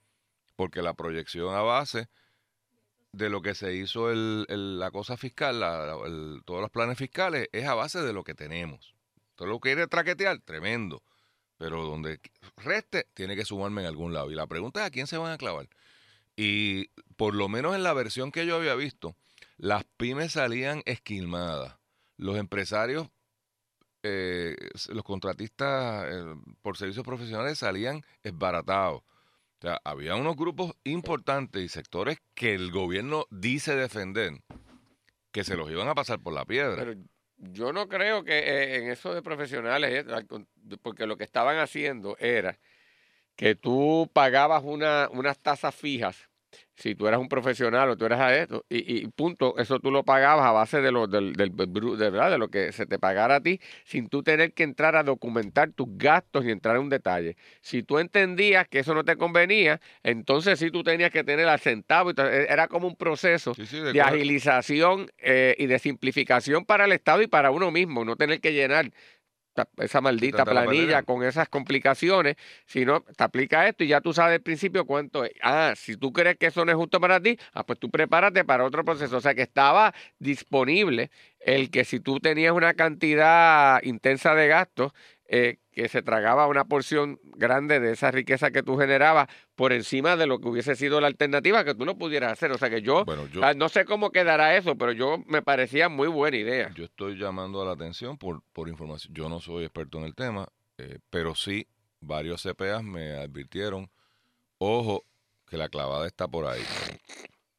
porque 0.54 0.82
la 0.82 0.94
proyección 0.94 1.54
a 1.54 1.62
base 1.62 2.08
de 3.12 3.30
lo 3.30 3.42
que 3.42 3.54
se 3.54 3.74
hizo 3.74 4.12
la 4.12 4.90
cosa 4.90 5.16
fiscal, 5.16 5.60
todos 6.44 6.60
los 6.60 6.70
planes 6.70 6.98
fiscales, 6.98 7.48
es 7.52 7.66
a 7.66 7.74
base 7.74 8.02
de 8.02 8.12
lo 8.12 8.24
que 8.24 8.34
tenemos. 8.34 8.94
Todo 9.34 9.48
lo 9.48 9.60
quiere 9.60 9.86
traquetear, 9.86 10.38
tremendo. 10.40 11.02
Pero 11.58 11.84
donde 11.84 12.20
reste, 12.56 13.06
tiene 13.14 13.36
que 13.36 13.44
sumarme 13.44 13.82
en 13.82 13.88
algún 13.88 14.12
lado. 14.12 14.30
Y 14.30 14.34
la 14.34 14.46
pregunta 14.46 14.80
es 14.80 14.86
a 14.86 14.90
quién 14.90 15.06
se 15.06 15.16
van 15.16 15.32
a 15.32 15.38
clavar. 15.38 15.68
Y 16.36 16.88
por 17.16 17.34
lo 17.34 17.48
menos 17.48 17.74
en 17.74 17.82
la 17.82 17.92
versión 17.92 18.32
que 18.32 18.46
yo 18.46 18.56
había 18.56 18.74
visto, 18.74 19.14
las 19.56 19.84
pymes 19.96 20.32
salían 20.32 20.82
esquilmadas. 20.86 21.76
Los 22.16 22.36
empresarios, 22.36 23.08
eh, 24.02 24.56
los 24.88 25.04
contratistas 25.04 26.06
eh, 26.08 26.34
por 26.62 26.76
servicios 26.76 27.04
profesionales 27.04 27.58
salían 27.58 28.02
esbaratados. 28.22 29.02
O 29.02 29.62
sea, 29.62 29.80
había 29.84 30.16
unos 30.16 30.36
grupos 30.36 30.74
importantes 30.82 31.62
y 31.62 31.68
sectores 31.68 32.18
que 32.34 32.54
el 32.54 32.72
gobierno 32.72 33.26
dice 33.30 33.76
defender, 33.76 34.32
que 35.30 35.44
se 35.44 35.56
los 35.56 35.70
iban 35.70 35.88
a 35.88 35.94
pasar 35.94 36.18
por 36.18 36.32
la 36.32 36.44
piedra. 36.44 36.76
Pero 36.76 36.94
yo 37.36 37.72
no 37.72 37.88
creo 37.88 38.24
que 38.24 38.38
eh, 38.38 38.76
en 38.76 38.90
eso 38.90 39.14
de 39.14 39.22
profesionales, 39.22 40.04
eh, 40.04 40.36
porque 40.82 41.06
lo 41.06 41.16
que 41.16 41.24
estaban 41.24 41.58
haciendo 41.58 42.16
era 42.18 42.58
que 43.36 43.54
tú 43.54 44.10
pagabas 44.12 44.62
una, 44.64 45.08
unas 45.12 45.38
tasas 45.38 45.74
fijas, 45.74 46.28
si 46.74 46.94
tú 46.94 47.06
eras 47.06 47.20
un 47.20 47.28
profesional 47.28 47.88
o 47.90 47.96
tú 47.96 48.04
eras 48.06 48.20
a 48.20 48.36
esto, 48.36 48.64
y, 48.68 49.02
y 49.02 49.06
punto, 49.08 49.56
eso 49.58 49.78
tú 49.78 49.90
lo 49.90 50.04
pagabas 50.04 50.44
a 50.44 50.52
base 50.52 50.80
de 50.80 50.90
lo, 50.90 51.06
del, 51.06 51.32
de, 51.34 51.48
¿verdad? 52.10 52.30
de 52.30 52.38
lo 52.38 52.48
que 52.48 52.72
se 52.72 52.86
te 52.86 52.98
pagara 52.98 53.36
a 53.36 53.40
ti, 53.40 53.60
sin 53.84 54.08
tú 54.08 54.22
tener 54.22 54.52
que 54.52 54.62
entrar 54.62 54.96
a 54.96 55.02
documentar 55.02 55.70
tus 55.72 55.86
gastos 55.96 56.44
y 56.44 56.50
entrar 56.50 56.76
en 56.76 56.82
un 56.82 56.88
detalle. 56.88 57.36
Si 57.60 57.82
tú 57.82 57.98
entendías 57.98 58.68
que 58.68 58.80
eso 58.80 58.94
no 58.94 59.04
te 59.04 59.16
convenía, 59.16 59.80
entonces 60.02 60.58
sí 60.58 60.70
tú 60.70 60.82
tenías 60.82 61.10
que 61.10 61.24
tener 61.24 61.48
al 61.48 61.60
centavo, 61.60 62.10
y 62.10 62.14
e, 62.18 62.46
era 62.52 62.68
como 62.68 62.86
un 62.86 62.96
proceso 62.96 63.54
Sí, 63.54 63.66
sí, 63.66 63.80
de 63.80 64.00
agilización 64.00 65.10
eh, 65.18 65.54
y 65.58 65.66
de 65.66 65.78
simplificación 65.78 66.64
para 66.64 66.86
el 66.86 66.92
Estado 66.92 67.22
y 67.22 67.26
para 67.28 67.50
uno 67.50 67.70
mismo, 67.70 68.04
no 68.04 68.16
tener 68.16 68.40
que 68.40 68.52
llenar 68.52 68.90
esa 69.78 70.00
maldita 70.00 70.44
planilla 70.44 71.02
con 71.02 71.22
esas 71.22 71.48
complicaciones, 71.48 72.36
sino 72.66 73.02
te 73.02 73.24
aplica 73.24 73.68
esto 73.68 73.84
y 73.84 73.88
ya 73.88 74.00
tú 74.00 74.12
sabes 74.12 74.36
al 74.36 74.42
principio 74.42 74.86
cuánto 74.86 75.24
es. 75.24 75.32
Ah, 75.42 75.74
si 75.76 75.96
tú 75.96 76.12
crees 76.12 76.36
que 76.36 76.46
eso 76.46 76.64
no 76.64 76.72
es 76.72 76.76
justo 76.76 77.00
para 77.00 77.20
ti, 77.20 77.38
ah, 77.52 77.64
pues 77.64 77.78
tú 77.78 77.90
prepárate 77.90 78.44
para 78.44 78.64
otro 78.64 78.84
proceso. 78.84 79.16
O 79.16 79.20
sea 79.20 79.34
que 79.34 79.42
estaba 79.42 79.94
disponible 80.18 81.10
el 81.40 81.70
que 81.70 81.84
si 81.84 82.00
tú 82.00 82.20
tenías 82.20 82.52
una 82.52 82.74
cantidad 82.74 83.82
intensa 83.82 84.34
de 84.34 84.48
gastos, 84.48 84.92
eh, 85.26 85.58
que 85.72 85.88
se 85.88 86.02
tragaba 86.02 86.46
una 86.46 86.64
porción 86.64 87.18
grande 87.22 87.80
de 87.80 87.92
esa 87.92 88.10
riqueza 88.10 88.50
que 88.50 88.62
tú 88.62 88.76
generabas 88.76 89.28
por 89.54 89.72
encima 89.72 90.16
de 90.16 90.26
lo 90.26 90.38
que 90.38 90.48
hubiese 90.48 90.76
sido 90.76 91.00
la 91.00 91.06
alternativa 91.06 91.64
que 91.64 91.74
tú 91.74 91.86
no 91.86 91.96
pudieras 91.96 92.32
hacer. 92.32 92.52
O 92.52 92.58
sea 92.58 92.68
que 92.68 92.82
yo, 92.82 93.04
Bueno, 93.04 93.26
yo, 93.28 93.40
no 93.54 93.68
sé 93.68 93.84
cómo 93.86 94.10
quedará 94.10 94.56
eso, 94.56 94.76
pero 94.76 94.92
yo 94.92 95.22
me 95.26 95.40
parecía 95.42 95.88
muy 95.88 96.08
buena 96.08 96.36
idea. 96.36 96.70
yo 96.74 96.84
estoy 96.84 97.16
llamando 97.16 97.62
a 97.62 97.64
la 97.64 97.72
atención 97.72 98.18
por, 98.18 98.42
por 98.52 98.68
información. 98.68 99.14
Yo 99.14 99.28
no 99.28 99.40
soy 99.40 99.64
experto 99.64 99.98
en 99.98 100.04
el 100.04 100.14
tema, 100.14 100.46
eh, 100.76 100.98
pero 101.10 101.34
sí 101.34 101.66
varios 102.00 102.42
CPAs 102.42 102.82
me 102.82 103.12
advirtieron, 103.12 103.90
ojo, 104.58 105.04
que 105.48 105.56
la 105.56 105.68
clavada 105.68 106.06
está 106.06 106.28
por 106.28 106.46
ahí. 106.46 106.62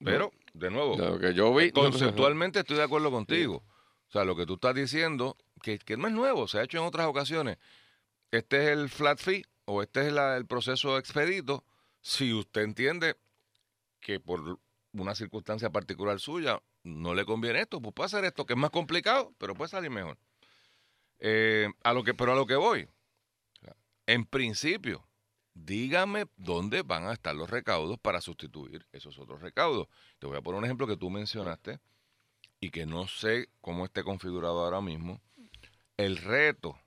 Pero, 0.04 0.32
de 0.54 0.70
nuevo, 0.70 0.98
lo 0.98 1.20
que 1.20 1.34
yo 1.34 1.54
vi. 1.56 1.72
conceptualmente 1.72 2.60
estoy 2.60 2.78
de 2.78 2.84
acuerdo 2.84 3.10
contigo. 3.10 3.64
O 4.10 4.12
sea, 4.12 4.26
lo 4.26 4.36
que 4.36 4.46
tú 4.46 4.56
estás 4.56 4.76
diciendo, 4.76 5.38
que, 5.64 5.80
que 5.80 5.98
no 5.98 6.08
es 6.08 6.14
nuevo, 6.14 6.48
se 6.48 6.60
ha 6.60 6.64
hecho 6.64 6.78
en 6.78 6.84
otras 6.84 7.08
ocasiones. 7.08 7.58
Este 8.34 8.64
es 8.64 8.70
el 8.70 8.90
flat 8.90 9.20
fee 9.20 9.46
o 9.66 9.84
este 9.84 10.08
es 10.08 10.08
el 10.08 10.48
proceso 10.48 10.98
expedito. 10.98 11.64
Si 12.02 12.34
usted 12.34 12.64
entiende 12.64 13.16
que 14.00 14.20
por 14.20 14.60
una 14.92 15.14
circunstancia 15.14 15.70
particular 15.70 16.20
suya 16.20 16.60
no 16.82 17.14
le 17.14 17.26
conviene 17.26 17.62
esto, 17.62 17.80
pues 17.80 17.94
puede 17.94 18.08
hacer 18.08 18.26
esto, 18.26 18.48
que 18.48 18.54
es 18.54 18.60
más 18.60 18.72
complicado, 18.72 19.36
pero 19.38 19.54
puede 19.54 19.70
salir 19.70 19.92
mejor. 19.92 20.18
Eh, 21.20 21.70
a 21.84 21.94
lo 21.94 22.04
que, 22.04 22.16
pero 22.16 22.32
a 22.32 22.36
lo 22.36 22.48
que 22.48 22.56
voy, 22.56 22.88
en 24.08 24.26
principio, 24.26 25.08
dígame 25.54 26.26
dónde 26.36 26.82
van 26.82 27.06
a 27.06 27.14
estar 27.14 27.36
los 27.36 27.52
recaudos 27.52 28.00
para 28.00 28.20
sustituir 28.20 28.88
esos 28.94 29.20
otros 29.20 29.42
recaudos. 29.42 29.88
Te 30.18 30.26
voy 30.26 30.38
a 30.38 30.42
poner 30.42 30.58
un 30.58 30.66
ejemplo 30.66 30.88
que 30.88 30.98
tú 30.98 31.12
mencionaste 31.12 31.80
y 32.60 32.72
que 32.72 32.88
no 32.88 33.08
sé 33.08 33.50
cómo 33.62 33.86
esté 33.86 34.04
configurado 34.04 34.66
ahora 34.66 34.82
mismo. 34.82 35.22
El 35.98 36.18
reto 36.18 36.80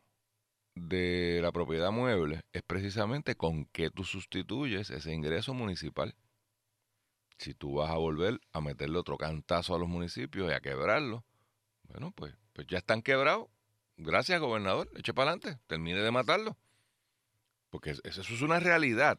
de 0.76 1.40
la 1.42 1.50
propiedad 1.52 1.90
mueble 1.90 2.42
es 2.52 2.62
precisamente 2.62 3.34
con 3.34 3.64
qué 3.66 3.90
tú 3.90 4.04
sustituyes 4.04 4.90
ese 4.90 5.12
ingreso 5.12 5.54
municipal. 5.54 6.14
Si 7.38 7.54
tú 7.54 7.74
vas 7.74 7.90
a 7.90 7.96
volver 7.96 8.40
a 8.52 8.60
meterle 8.60 8.98
otro 8.98 9.16
cantazo 9.16 9.74
a 9.74 9.78
los 9.78 9.88
municipios 9.88 10.50
y 10.50 10.54
a 10.54 10.60
quebrarlos, 10.60 11.22
bueno, 11.84 12.12
pues, 12.12 12.34
pues 12.52 12.66
ya 12.66 12.78
están 12.78 13.02
quebrados. 13.02 13.48
Gracias, 13.96 14.38
gobernador. 14.40 14.90
Eche 14.96 15.14
para 15.14 15.30
adelante. 15.32 15.58
Termine 15.66 16.00
de 16.00 16.10
matarlos. 16.10 16.54
Porque 17.70 17.90
es- 17.90 18.02
eso 18.04 18.20
es 18.20 18.42
una 18.42 18.60
realidad. 18.60 19.18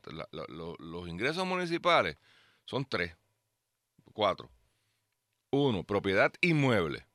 Los 0.79 1.09
ingresos 1.09 1.45
municipales 1.45 2.17
son 2.65 2.85
tres, 2.85 3.15
cuatro. 4.13 4.49
Uno, 5.51 5.83
propiedad 5.83 6.31
inmueble. 6.41 7.05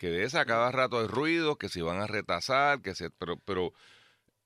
Que 0.00 0.08
de 0.08 0.24
esa 0.24 0.46
cada 0.46 0.72
rato 0.72 0.98
hay 0.98 1.08
ruido, 1.08 1.56
que 1.56 1.68
se 1.68 1.82
van 1.82 2.00
a 2.00 2.06
retasar, 2.06 2.80
que 2.80 2.94
se, 2.94 3.10
pero, 3.10 3.36
pero 3.44 3.74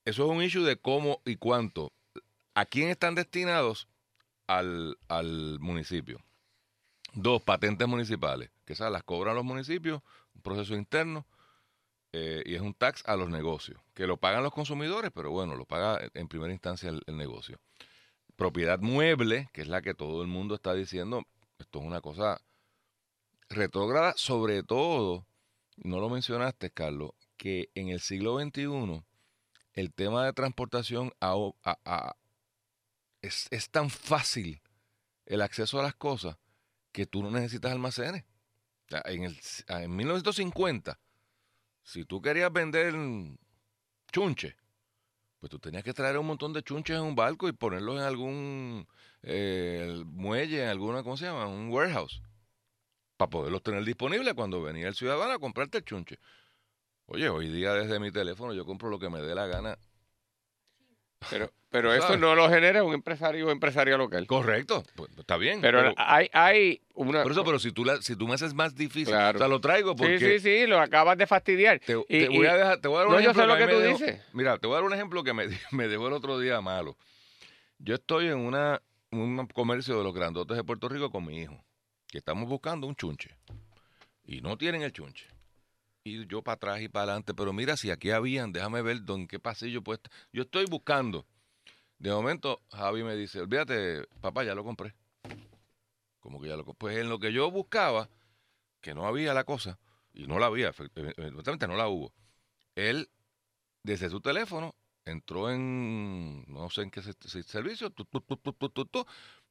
eso 0.04 0.24
es 0.24 0.28
un 0.28 0.42
issue 0.42 0.64
de 0.64 0.76
cómo 0.76 1.22
y 1.24 1.36
cuánto. 1.36 1.92
¿A 2.54 2.66
quién 2.66 2.88
están 2.88 3.14
destinados? 3.14 3.86
Al, 4.48 4.98
al 5.06 5.60
municipio. 5.60 6.18
Dos, 7.12 7.40
patentes 7.40 7.86
municipales, 7.86 8.50
que 8.64 8.72
esas 8.72 8.90
las 8.90 9.04
cobran 9.04 9.36
los 9.36 9.44
municipios, 9.44 10.02
un 10.34 10.42
proceso 10.42 10.74
interno, 10.74 11.24
eh, 12.12 12.42
y 12.44 12.56
es 12.56 12.60
un 12.60 12.74
tax 12.74 13.04
a 13.06 13.14
los 13.14 13.30
negocios, 13.30 13.80
que 13.94 14.08
lo 14.08 14.16
pagan 14.16 14.42
los 14.42 14.52
consumidores, 14.52 15.12
pero 15.14 15.30
bueno, 15.30 15.54
lo 15.54 15.66
paga 15.66 16.00
en 16.14 16.26
primera 16.26 16.52
instancia 16.52 16.90
el, 16.90 17.00
el 17.06 17.16
negocio. 17.16 17.60
Propiedad 18.34 18.80
mueble, 18.80 19.48
que 19.52 19.60
es 19.60 19.68
la 19.68 19.82
que 19.82 19.94
todo 19.94 20.20
el 20.22 20.26
mundo 20.26 20.56
está 20.56 20.74
diciendo, 20.74 21.22
esto 21.60 21.78
es 21.78 21.84
una 21.84 22.00
cosa 22.00 22.40
retrógrada, 23.48 24.14
sobre 24.16 24.64
todo, 24.64 25.24
no 25.76 26.00
lo 26.00 26.08
mencionaste, 26.08 26.70
Carlos, 26.70 27.12
que 27.36 27.70
en 27.74 27.88
el 27.88 28.00
siglo 28.00 28.38
XXI 28.38 29.04
el 29.72 29.92
tema 29.92 30.24
de 30.24 30.32
transportación 30.32 31.12
a- 31.20 31.34
a- 31.64 31.78
a- 31.84 32.16
es, 33.22 33.70
tan 33.70 33.90
fácil 33.90 34.60
el 35.26 35.40
acceso 35.40 35.80
a 35.80 35.82
las 35.82 35.94
cosas 35.94 36.36
que 36.92 37.06
tú 37.06 37.22
no 37.22 37.30
necesitas 37.30 37.72
almacenes. 37.72 38.24
En, 39.06 39.24
el, 39.24 39.36
en 39.68 39.96
1950, 39.96 41.00
si 41.82 42.04
tú 42.04 42.20
querías 42.20 42.52
vender 42.52 42.94
chunche, 44.12 44.56
pues 45.40 45.50
tú 45.50 45.58
tenías 45.58 45.82
que 45.82 45.94
traer 45.94 46.18
un 46.18 46.26
montón 46.26 46.52
de 46.52 46.62
chunches 46.62 46.96
en 46.96 47.02
un 47.02 47.14
barco 47.14 47.48
y 47.48 47.52
ponerlos 47.52 47.96
en 47.96 48.02
algún 48.04 48.86
eh, 49.22 50.02
muelle, 50.06 50.62
en 50.62 50.68
alguna, 50.68 51.02
¿cómo 51.02 51.16
se 51.16 51.24
llama? 51.24 51.46
Un 51.46 51.70
warehouse, 51.70 52.22
para 53.16 53.30
poderlos 53.30 53.62
tener 53.62 53.84
disponibles 53.84 54.34
cuando 54.34 54.62
venía 54.62 54.88
el 54.88 54.94
ciudadano 54.94 55.32
a 55.32 55.38
comprarte 55.38 55.78
el 55.78 55.84
chunche. 55.84 56.18
Oye, 57.06 57.28
hoy 57.28 57.48
día 57.48 57.72
desde 57.74 58.00
mi 58.00 58.10
teléfono 58.10 58.54
yo 58.54 58.64
compro 58.64 58.88
lo 58.90 58.98
que 58.98 59.10
me 59.10 59.20
dé 59.20 59.34
la 59.34 59.46
gana. 59.46 59.78
Pero, 61.30 61.50
pero 61.70 61.92
eso 61.92 62.16
no 62.16 62.34
lo 62.34 62.48
genera 62.48 62.82
un 62.82 62.92
empresario 62.94 63.46
o 63.46 63.50
empresaria 63.50 63.96
local. 63.96 64.26
Correcto, 64.26 64.84
pues 64.96 65.10
está 65.18 65.36
bien. 65.36 65.60
Pero, 65.60 65.92
hay, 65.96 66.28
hay 66.32 66.80
una. 66.94 67.22
por 67.22 67.32
eso, 67.32 67.44
pero 67.44 67.58
si 67.58 67.72
tú, 67.72 67.84
la- 67.84 68.00
si 68.02 68.16
tú 68.16 68.26
me 68.26 68.34
haces 68.34 68.52
más 68.54 68.74
difícil, 68.74 69.06
Claro. 69.14 69.36
o 69.36 69.38
sea, 69.38 69.48
lo 69.48 69.60
traigo 69.60 69.94
porque 69.94 70.18
sí, 70.18 70.38
sí, 70.40 70.60
sí, 70.62 70.66
lo 70.66 70.80
acabas 70.80 71.16
de 71.18 71.26
fastidiar. 71.26 71.78
Te, 71.80 71.92
Y- 72.08 72.20
te 72.20 72.28
voy 72.28 72.46
a 72.46 72.54
dejar, 72.56 72.80
te 72.80 72.88
voy 72.88 72.96
a 72.96 73.00
dar 73.00 73.08
un 73.08 73.14
No, 73.14 73.20
yo 73.20 73.34
sé 73.34 73.46
lo 73.46 73.56
que 73.56 73.66
tú 73.68 73.78
dejó- 73.78 73.98
dices. 73.98 74.22
Mira, 74.32 74.58
te 74.58 74.66
voy 74.66 74.74
a 74.74 74.76
dar 74.78 74.84
un 74.84 74.92
ejemplo 74.94 75.22
que 75.24 75.32
me, 75.34 75.46
me 75.72 75.88
dejó 75.88 76.08
el 76.08 76.14
otro 76.14 76.38
día 76.38 76.60
malo. 76.60 76.96
Yo 77.78 77.94
estoy 77.94 78.26
en 78.28 78.38
una, 78.38 78.80
un 79.10 79.46
comercio 79.48 79.96
de 79.98 80.04
los 80.04 80.14
grandotes 80.14 80.56
de 80.56 80.64
Puerto 80.64 80.88
Rico 80.88 81.10
con 81.10 81.24
mi 81.26 81.38
hijo, 81.42 81.62
que 82.14 82.18
estamos 82.18 82.48
buscando 82.48 82.86
un 82.86 82.94
chunche. 82.94 83.36
Y 84.24 84.40
no 84.40 84.56
tienen 84.56 84.82
el 84.82 84.92
chunche. 84.92 85.26
Y 86.04 86.24
yo 86.28 86.42
para 86.42 86.54
atrás 86.54 86.80
y 86.80 86.86
para 86.88 87.06
adelante, 87.06 87.34
pero 87.34 87.52
mira, 87.52 87.76
si 87.76 87.90
aquí 87.90 88.12
habían, 88.12 88.52
déjame 88.52 88.82
ver 88.82 89.02
en 89.08 89.26
qué 89.26 89.40
pasillo 89.40 89.82
pues. 89.82 89.98
Yo 90.32 90.42
estoy 90.42 90.66
buscando. 90.66 91.26
De 91.98 92.12
momento, 92.12 92.62
Javi 92.70 93.02
me 93.02 93.16
dice, 93.16 93.40
olvídate, 93.40 94.06
papá, 94.20 94.44
ya 94.44 94.54
lo 94.54 94.62
compré. 94.62 94.94
Como 96.20 96.40
que 96.40 96.46
ya 96.46 96.56
lo 96.56 96.64
compré. 96.64 96.78
Pues 96.78 96.98
en 96.98 97.08
lo 97.08 97.18
que 97.18 97.32
yo 97.32 97.50
buscaba, 97.50 98.08
que 98.80 98.94
no 98.94 99.08
había 99.08 99.34
la 99.34 99.42
cosa, 99.42 99.80
y 100.12 100.28
no 100.28 100.38
la 100.38 100.46
había, 100.46 100.70
efe- 100.72 100.92
evidentemente 100.94 101.66
no 101.66 101.74
la 101.74 101.88
hubo. 101.88 102.12
Él, 102.76 103.10
desde 103.82 104.08
su 104.08 104.20
teléfono, 104.20 104.76
entró 105.06 105.50
en, 105.50 106.44
no 106.48 106.70
sé 106.70 106.82
en 106.82 106.90
qué 106.90 107.02
se- 107.02 107.12
se- 107.26 107.42
servicio, 107.42 107.90
tu, 107.90 108.06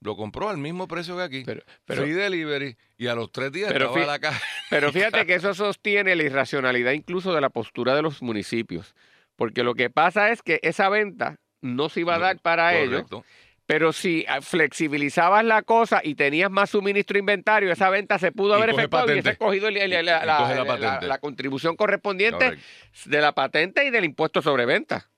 lo 0.01 0.15
compró 0.15 0.49
al 0.49 0.57
mismo 0.57 0.87
precio 0.87 1.15
que 1.15 1.23
aquí. 1.23 1.43
Pero, 1.45 1.61
pero, 1.85 2.01
Free 2.01 2.11
delivery, 2.13 2.75
y 2.97 3.07
a 3.07 3.15
los 3.15 3.31
tres 3.31 3.51
días 3.51 3.71
Pero 3.71 3.87
estaba 3.87 4.05
la 4.05 4.19
caja. 4.19 4.41
pero 4.69 4.91
fíjate 4.91 5.25
que 5.25 5.35
eso 5.35 5.53
sostiene 5.53 6.15
la 6.15 6.23
irracionalidad 6.23 6.91
incluso 6.91 7.33
de 7.33 7.41
la 7.41 7.49
postura 7.49 7.95
de 7.95 8.01
los 8.01 8.21
municipios. 8.21 8.95
Porque 9.35 9.63
lo 9.63 9.75
que 9.75 9.89
pasa 9.89 10.29
es 10.31 10.41
que 10.41 10.59
esa 10.63 10.89
venta 10.89 11.37
no 11.61 11.89
se 11.89 12.01
iba 12.01 12.15
a 12.15 12.19
dar 12.19 12.39
para 12.39 12.75
ellos, 12.77 13.03
Correcto. 13.03 13.25
pero 13.65 13.93
si 13.93 14.25
ah, 14.27 14.41
flexibilizabas 14.41 15.45
la 15.45 15.61
cosa 15.61 16.01
y 16.03 16.15
tenías 16.15 16.51
más 16.51 16.71
suministro 16.71 17.17
inventario, 17.17 17.71
esa 17.71 17.89
venta 17.89 18.19
se 18.19 18.31
pudo 18.31 18.53
haber 18.55 18.71
efectuado 18.71 19.05
y 19.05 19.09
patente. 19.09 19.29
ese 19.29 19.37
cogido 19.37 19.69
el- 19.69 19.89
la, 20.05 20.25
la- 20.25 21.17
contribución 21.19 21.75
correspondiente 21.77 22.45
Correcto. 22.45 22.65
de 23.05 23.21
la 23.21 23.31
patente 23.33 23.85
y 23.85 23.91
del 23.91 24.03
impuesto 24.05 24.41
sobre 24.41 24.65
venta. 24.65 25.09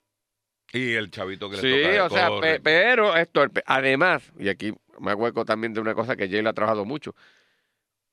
Y 0.76 0.94
el 0.94 1.10
chavito 1.10 1.50
que 1.50 1.56
le 1.58 1.62
Sí, 1.62 1.84
toca. 1.98 2.06
o 2.06 2.10
sea, 2.10 2.30
pe- 2.42 2.60
pero 2.60 3.16
pe- 3.50 3.64
además, 3.66 4.32
y 4.38 4.50
aquí 4.50 4.74
me 5.00 5.12
acuerdo 5.12 5.46
también 5.46 5.74
de 5.74 5.80
una 5.80 5.94
cosa 5.96 6.16
que 6.16 6.30
Jay 6.30 6.42
lo 6.42 6.50
ha 6.50 6.54
trabajado 6.54 6.86
mucho. 6.86 7.16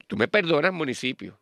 Tú 0.06 0.16
me 0.16 0.28
perdonas, 0.28 0.72
municipio, 0.72 1.40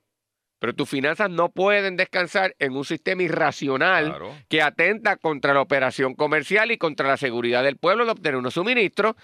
pero 0.61 0.73
tus 0.75 0.89
finanzas 0.89 1.29
no 1.31 1.49
pueden 1.49 1.97
descansar 1.97 2.55
en 2.61 2.77
un 2.77 2.85
sistema 2.85 3.23
irracional 3.25 4.05
Claro. 4.11 4.37
que 4.49 4.63
atenta 4.63 5.17
contra 5.17 5.53
la 5.55 5.61
operación 5.63 6.15
comercial 6.15 6.71
y 6.71 6.79
contra 6.79 7.09
la 7.09 7.17
seguridad 7.17 7.65
del 7.65 7.77
pueblo 7.77 8.05
de 8.05 8.13
obtener 8.13 8.37
unos 8.37 8.55
suministros. 8.55 9.17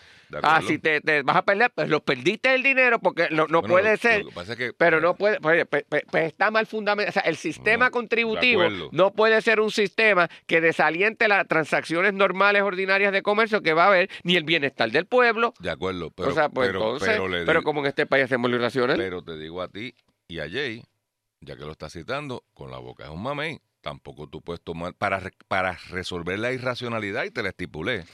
Ah, 0.42 0.60
si 0.66 0.78
te, 0.78 1.00
te 1.00 1.22
vas 1.22 1.36
a 1.36 1.42
perder, 1.44 1.70
pues 1.72 1.88
los 1.88 2.00
perdiste 2.00 2.52
el 2.54 2.62
dinero 2.64 2.98
porque 2.98 3.28
no, 3.30 3.46
no 3.46 3.60
Bueno, 3.60 3.74
puede 3.74 3.96
ser. 3.98 4.22
Lo 4.24 4.30
que 4.30 4.34
pasa 4.34 4.52
es 4.52 4.58
que, 4.58 4.72
Pero 4.72 5.00
no 5.00 5.14
puede, 5.14 5.38
pues, 5.40 5.64
pues- 5.70 5.84
pues- 5.88 6.04
pues 6.10 6.24
está 6.26 6.50
mal 6.50 6.66
fundamentado. 6.66 7.10
O 7.10 7.12
sea, 7.12 7.22
el 7.30 7.36
sistema 7.36 7.84
No, 7.84 7.84
de 7.84 7.90
contributivo 7.92 8.62
no 8.90 9.12
puede 9.12 9.40
ser 9.42 9.60
un 9.60 9.70
sistema 9.70 10.28
que 10.46 10.60
desaliente 10.60 11.28
las 11.28 11.46
transacciones 11.46 12.14
normales, 12.14 12.62
ordinarias 12.62 13.12
de 13.12 13.22
comercio 13.22 13.62
que 13.62 13.74
va 13.74 13.84
a 13.84 13.88
haber, 13.88 14.08
ni 14.24 14.36
el 14.36 14.44
bienestar 14.44 14.90
del 14.90 15.06
pueblo. 15.06 15.52
De 15.60 15.70
acuerdo, 15.70 16.10
pero, 16.10 16.30
o 16.30 16.32
sea, 16.32 16.48
pues 16.48 16.68
pero, 16.68 16.94
entonces, 16.94 17.20
pero 17.46 17.62
como 17.62 17.80
en 17.80 17.86
este 17.86 18.06
país 18.06 18.24
hacemos 18.24 18.50
lo 18.50 18.56
irracional. 18.56 18.96
pero 18.96 19.22
te 19.22 19.36
digo 19.36 19.60
a 19.62 19.68
ti 19.68 19.94
y 20.28 20.38
a 20.40 20.48
Jay, 20.50 20.82
ya 21.40 21.56
que 21.56 21.64
lo 21.64 21.72
estás 21.72 21.92
citando, 21.92 22.44
con 22.54 22.70
la 22.70 22.78
boca 22.78 23.04
es 23.04 23.10
un 23.10 23.22
mamey. 23.22 23.60
Tampoco 23.80 24.28
tú 24.28 24.42
puedes 24.42 24.60
tomar, 24.62 24.94
para, 24.94 25.22
para 25.46 25.78
resolver 25.90 26.38
la 26.38 26.52
irracionalidad, 26.52 27.24
y 27.24 27.30
te 27.30 27.42
la 27.42 27.50
estipulé, 27.50 28.04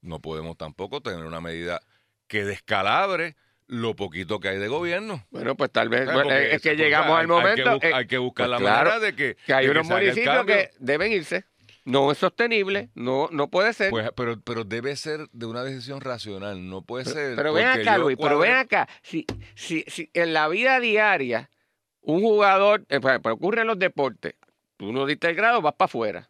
no 0.00 0.20
podemos 0.20 0.56
tampoco 0.56 1.00
tener 1.00 1.24
una 1.24 1.40
medida 1.40 1.80
que 2.28 2.44
descalabre 2.44 3.36
lo 3.66 3.96
poquito 3.96 4.38
que 4.40 4.48
hay 4.48 4.58
de 4.58 4.68
gobierno. 4.68 5.26
bueno, 5.30 5.56
pues 5.56 5.70
tal 5.70 5.88
vez, 5.88 6.04
bueno, 6.12 6.30
es 6.32 6.60
que 6.60 6.72
eso, 6.72 6.82
llegamos 6.82 7.08
hay- 7.10 7.14
al 7.14 7.20
hay 7.20 7.26
que 7.56 7.64
momento 7.64 7.86
eh, 7.86 7.92
hay 7.94 8.06
que 8.06 8.18
buscar 8.18 8.44
pues 8.46 8.50
la 8.50 8.58
claro, 8.58 8.90
manera 8.90 9.00
de 9.06 9.16
que, 9.16 9.36
que 9.46 9.54
hay 9.54 9.64
de 9.66 9.70
unos 9.70 9.88
el 9.90 9.96
municipios 9.96 10.46
que 10.46 10.70
deben 10.78 11.12
irse. 11.12 11.44
No 11.84 12.12
es 12.12 12.18
sostenible, 12.18 12.90
no, 12.94 13.28
no 13.32 13.48
puede 13.48 13.72
ser. 13.72 13.90
Pues, 13.90 14.10
pero, 14.14 14.40
pero 14.40 14.62
debe 14.62 14.94
ser 14.94 15.26
de 15.32 15.46
una 15.46 15.64
decisión 15.64 16.00
racional, 16.00 16.68
no 16.68 16.82
puede 16.82 17.06
ser. 17.06 17.34
Pero 17.34 17.52
ven 17.52 17.66
acá, 17.66 17.98
Luis, 17.98 18.16
pero 18.20 18.38
ven 18.38 18.52
acá. 18.54 18.88
Si, 19.02 19.26
si, 19.56 19.84
si 19.88 20.08
en 20.14 20.32
la 20.32 20.46
vida 20.46 20.78
diaria 20.78 21.50
un 22.02 22.20
jugador, 22.20 22.84
eh, 22.88 23.00
pues, 23.00 23.18
pues, 23.20 23.34
ocurre 23.34 23.62
en 23.62 23.66
los 23.68 23.78
deportes, 23.78 24.34
tú 24.76 24.92
no 24.92 25.06
diste 25.06 25.28
el 25.28 25.34
grado, 25.36 25.62
vas 25.62 25.74
para 25.74 25.86
afuera. 25.86 26.28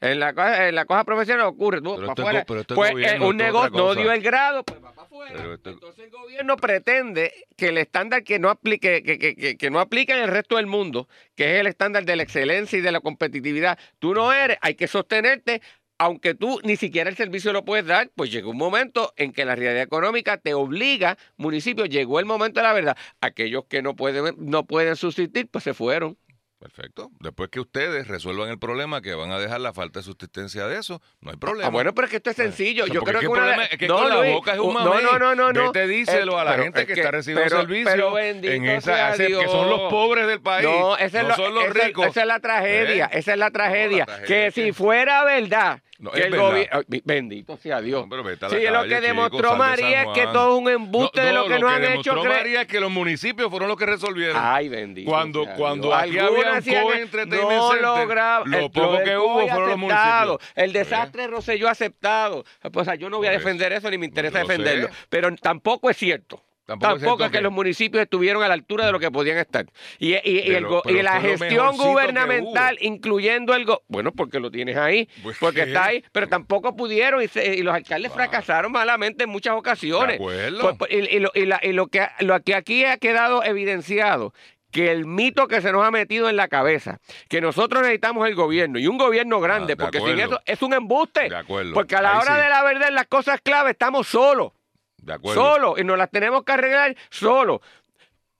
En 0.00 0.18
la, 0.18 0.34
cosa- 0.34 0.66
en 0.68 0.74
la 0.74 0.84
cosa 0.84 1.04
profesional 1.04 1.46
ocurre, 1.46 1.80
tú 1.80 1.94
Pero 1.94 2.12
para 2.12 2.22
afuera. 2.40 2.44
pues 2.74 2.90
gobierno, 2.90 3.24
eh, 3.24 3.28
un 3.28 3.36
negocio 3.36 3.70
no 3.70 3.94
dio 3.94 4.10
el 4.10 4.20
grado, 4.20 4.64
pues 4.64 4.82
va 4.82 4.92
para 4.92 5.02
afuera. 5.06 5.54
Esto- 5.54 5.70
Entonces 5.70 6.04
el 6.06 6.10
gobierno 6.10 6.56
pretende 6.56 7.32
que 7.56 7.68
el 7.68 7.78
estándar 7.78 8.24
que 8.24 8.40
no 8.40 8.50
aplique, 8.50 9.04
que, 9.04 9.16
que, 9.16 9.36
que, 9.36 9.56
que 9.56 9.70
no 9.70 9.78
aplica 9.78 10.16
en 10.16 10.24
el 10.24 10.28
resto 10.30 10.56
del 10.56 10.66
mundo, 10.66 11.06
que 11.36 11.54
es 11.54 11.60
el 11.60 11.68
estándar 11.68 12.04
de 12.04 12.16
la 12.16 12.24
excelencia 12.24 12.76
y 12.76 12.82
de 12.82 12.90
la 12.90 12.98
competitividad, 12.98 13.78
tú 14.00 14.12
no 14.12 14.32
eres, 14.32 14.58
hay 14.60 14.74
que 14.74 14.88
sostenerte 14.88 15.62
aunque 16.02 16.34
tú 16.34 16.58
ni 16.64 16.74
siquiera 16.74 17.08
el 17.08 17.14
servicio 17.14 17.52
lo 17.52 17.64
puedes 17.64 17.86
dar, 17.86 18.10
pues 18.16 18.32
llegó 18.32 18.50
un 18.50 18.56
momento 18.56 19.12
en 19.16 19.32
que 19.32 19.44
la 19.44 19.54
realidad 19.54 19.84
económica 19.84 20.36
te 20.36 20.52
obliga, 20.52 21.16
municipio, 21.36 21.86
llegó 21.86 22.18
el 22.18 22.26
momento 22.26 22.58
de 22.58 22.64
la 22.64 22.72
verdad. 22.72 22.96
Aquellos 23.20 23.66
que 23.66 23.82
no 23.82 23.94
pueden, 23.94 24.34
no 24.38 24.66
pueden 24.66 24.96
subsistir, 24.96 25.46
pues 25.46 25.62
se 25.62 25.74
fueron. 25.74 26.18
Perfecto. 26.62 27.10
Después 27.18 27.50
que 27.50 27.58
ustedes 27.58 28.06
resuelvan 28.06 28.48
el 28.48 28.56
problema, 28.58 29.02
que 29.02 29.14
van 29.14 29.32
a 29.32 29.38
dejar 29.40 29.60
la 29.60 29.72
falta 29.72 29.98
de 29.98 30.04
subsistencia 30.04 30.68
de 30.68 30.78
eso, 30.78 31.02
no 31.20 31.32
hay 31.32 31.36
problema. 31.36 31.66
Ah, 31.66 31.70
bueno, 31.70 31.92
pero 31.92 32.04
es 32.06 32.10
que 32.12 32.18
esto 32.18 32.30
es 32.30 32.36
sencillo. 32.36 32.84
O 32.84 32.86
sea, 32.86 32.94
Yo 32.94 33.02
creo 33.02 33.14
es 33.18 33.20
que 33.22 33.26
que 33.26 33.32
una 33.32 33.40
problema 33.40 33.64
es 33.64 33.78
que 33.78 33.86
con 33.88 34.08
la 34.08 34.30
boca 34.32 34.52
es 34.52 34.58
un 34.60 34.72
no, 34.74 34.84
mamey. 34.84 35.02
no, 35.04 35.18
no, 35.18 35.34
no, 35.34 35.52
no. 35.52 35.72
Vete, 35.72 35.88
díselo 35.88 36.38
a 36.38 36.44
la 36.44 36.54
gente 36.58 36.82
es 36.82 36.86
que 36.86 36.92
está 36.92 37.10
recibiendo 37.10 37.42
pero- 37.48 37.60
servicio 37.62 37.90
pero 37.92 38.12
bendito 38.12 38.52
en 38.54 38.66
esa, 38.68 39.12
ese- 39.14 39.26
que 39.26 39.48
son 39.48 39.68
los 39.70 39.90
pobres 39.90 40.28
del 40.28 40.40
país. 40.40 40.68
No, 40.68 40.96
esa 40.96 41.18
es, 41.18 41.22
no 41.24 41.28
lo- 41.30 41.34
son 41.34 41.54
los 41.54 41.64
esa 41.64 41.78
es- 41.80 41.84
ricos. 41.86 42.06
esa 42.06 42.20
es 42.20 42.26
la 42.28 42.38
tragedia, 42.38 43.06
¿Eh? 43.12 43.18
esa 43.18 43.32
es 43.32 43.38
la 43.38 43.50
tragedia. 43.50 44.04
tragedia 44.06 44.26
que 44.28 44.46
es 44.46 44.54
si 44.54 44.62
que- 44.66 44.72
fuera 44.72 45.24
verdad, 45.24 45.82
No, 45.98 46.10
que 46.12 46.20
es 46.20 46.26
el 46.26 46.36
gobierno... 46.36 46.80
Bendito 47.04 47.56
sea 47.56 47.80
Dios. 47.80 48.06
No, 48.08 48.16
la 48.16 48.22
Sí, 48.22 48.28
lo 48.40 48.48
calle, 48.48 48.88
que 48.88 48.94
chico, 48.96 49.06
demostró 49.06 49.56
María 49.56 50.02
es 50.02 50.08
que 50.14 50.26
todo 50.32 50.56
es 50.56 50.62
un 50.62 50.68
embuste 50.68 51.20
No, 51.20 51.26
de 51.26 51.32
lo 51.32 51.42
no, 51.42 51.48
que 51.54 51.58
nos 51.60 51.72
han 51.72 51.82
demostró 51.82 52.12
hecho 52.12 52.22
creer. 52.22 52.38
María 52.38 52.60
es 52.62 52.66
que 52.68 52.80
los 52.80 52.90
municipios 52.90 53.50
fueron 53.50 53.68
los 53.68 53.76
que 53.76 53.86
resolvieron. 53.86 54.36
Ay, 54.40 54.68
bendito. 54.68 55.08
Cuando- 55.10 55.44
sea 55.44 55.54
cuando 55.54 55.88
Dios. 55.88 56.00
aquí 56.02 56.18
había 56.18 56.51
Entertainment 56.56 57.26
no 57.30 57.74
lograba- 57.74 58.44
lo 58.46 58.70
poco 58.70 59.02
que 59.02 59.16
hubo 59.16 59.40
fueron 59.48 59.68
los 59.70 59.78
municipios. 59.78 60.38
El 60.54 60.72
desastre 60.72 61.26
Rosselló 61.26 61.68
aceptado. 61.68 62.44
Pues, 62.60 62.76
o 62.76 62.84
sea, 62.84 62.94
yo 62.94 63.08
no 63.10 63.18
voy 63.18 63.26
a 63.28 63.30
defender 63.32 63.72
eso 63.72 63.90
ni 63.90 63.98
me 63.98 64.06
interesa 64.06 64.38
defenderlo. 64.40 64.88
Pero 65.08 65.34
tampoco 65.36 65.90
es 65.90 65.96
cierto. 65.96 66.42
Tampoco 66.64 66.94
Tampoco, 66.94 67.24
es 67.24 67.30
que 67.32 67.38
que- 67.38 67.42
los 67.42 67.52
municipios 67.52 68.00
estuvieron 68.04 68.40
a 68.44 68.48
la 68.48 68.54
altura 68.54 68.86
de 68.86 68.92
lo 68.92 69.00
que 69.00 69.10
podían 69.10 69.36
estar. 69.36 69.66
Y, 69.98 70.14
y- 70.14 70.20
y 70.24 70.42
Pero- 70.46 70.58
el 70.58 70.66
go- 70.66 70.82
y 70.84 70.92
pero 70.92 71.02
la 71.02 71.20
gestión 71.20 71.76
gubernamental, 71.76 72.78
incluyendo 72.80 73.54
el... 73.54 73.64
go- 73.64 73.82
bueno, 73.88 74.12
porque 74.12 74.38
lo 74.38 74.48
tienes 74.50 74.76
ahí, 74.76 75.08
Pues, 75.24 75.36
porque 75.40 75.62
¿qué? 75.62 75.66
está 75.66 75.86
ahí, 75.86 76.04
pero 76.12 76.28
tampoco 76.28 76.76
pudieron 76.76 77.20
y, 77.20 77.26
se- 77.26 77.62
los 77.64 77.74
alcaldes 77.74 78.12
Ah. 78.12 78.14
fracasaron 78.14 78.70
malamente 78.70 79.24
en 79.24 79.30
muchas 79.30 79.54
ocasiones. 79.56 80.10
De 80.18 80.24
acuerdo. 80.24 80.60
Pues, 80.60 80.76
pues, 80.78 80.90
y, 80.92 81.16
y 81.16 81.18
lo, 81.18 81.32
y 81.34 81.46
la- 81.46 81.60
y 81.62 81.72
lo 81.72 81.88
que, 81.88 82.06
lo 82.20 82.40
que 82.40 82.54
aquí 82.54 82.84
ha 82.84 82.96
quedado 82.96 83.42
evidenciado 83.42 84.32
que 84.72 84.90
el 84.90 85.06
mito 85.06 85.46
que 85.46 85.60
se 85.60 85.70
nos 85.70 85.84
ha 85.84 85.90
metido 85.90 86.28
en 86.28 86.36
la 86.36 86.48
cabeza, 86.48 86.98
que 87.28 87.40
nosotros 87.40 87.82
necesitamos 87.82 88.26
el 88.26 88.34
gobierno 88.34 88.78
y 88.78 88.86
un 88.88 88.98
gobierno 88.98 89.40
grande, 89.40 89.74
Ah, 89.74 89.76
porque 89.78 90.00
sin 90.00 90.18
eso 90.18 90.40
es 90.46 90.62
un 90.62 90.72
embuste. 90.74 91.28
De 91.28 91.36
acuerdo. 91.36 91.74
Porque 91.74 91.94
a 91.94 92.02
la 92.02 92.12
Ahí 92.12 92.18
hora 92.22 92.34
sí. 92.36 92.42
de 92.42 92.48
la 92.48 92.62
verdad, 92.64 92.88
las 92.90 93.06
cosas 93.06 93.40
clave, 93.42 93.70
estamos 93.72 94.08
solos, 94.08 94.52
De 94.96 95.12
acuerdo. 95.12 95.40
solos, 95.40 95.78
y 95.78 95.84
nos 95.84 95.96
las 95.98 96.10
tenemos 96.10 96.42
que 96.44 96.52
arreglar 96.52 96.96
solos. 97.10 97.60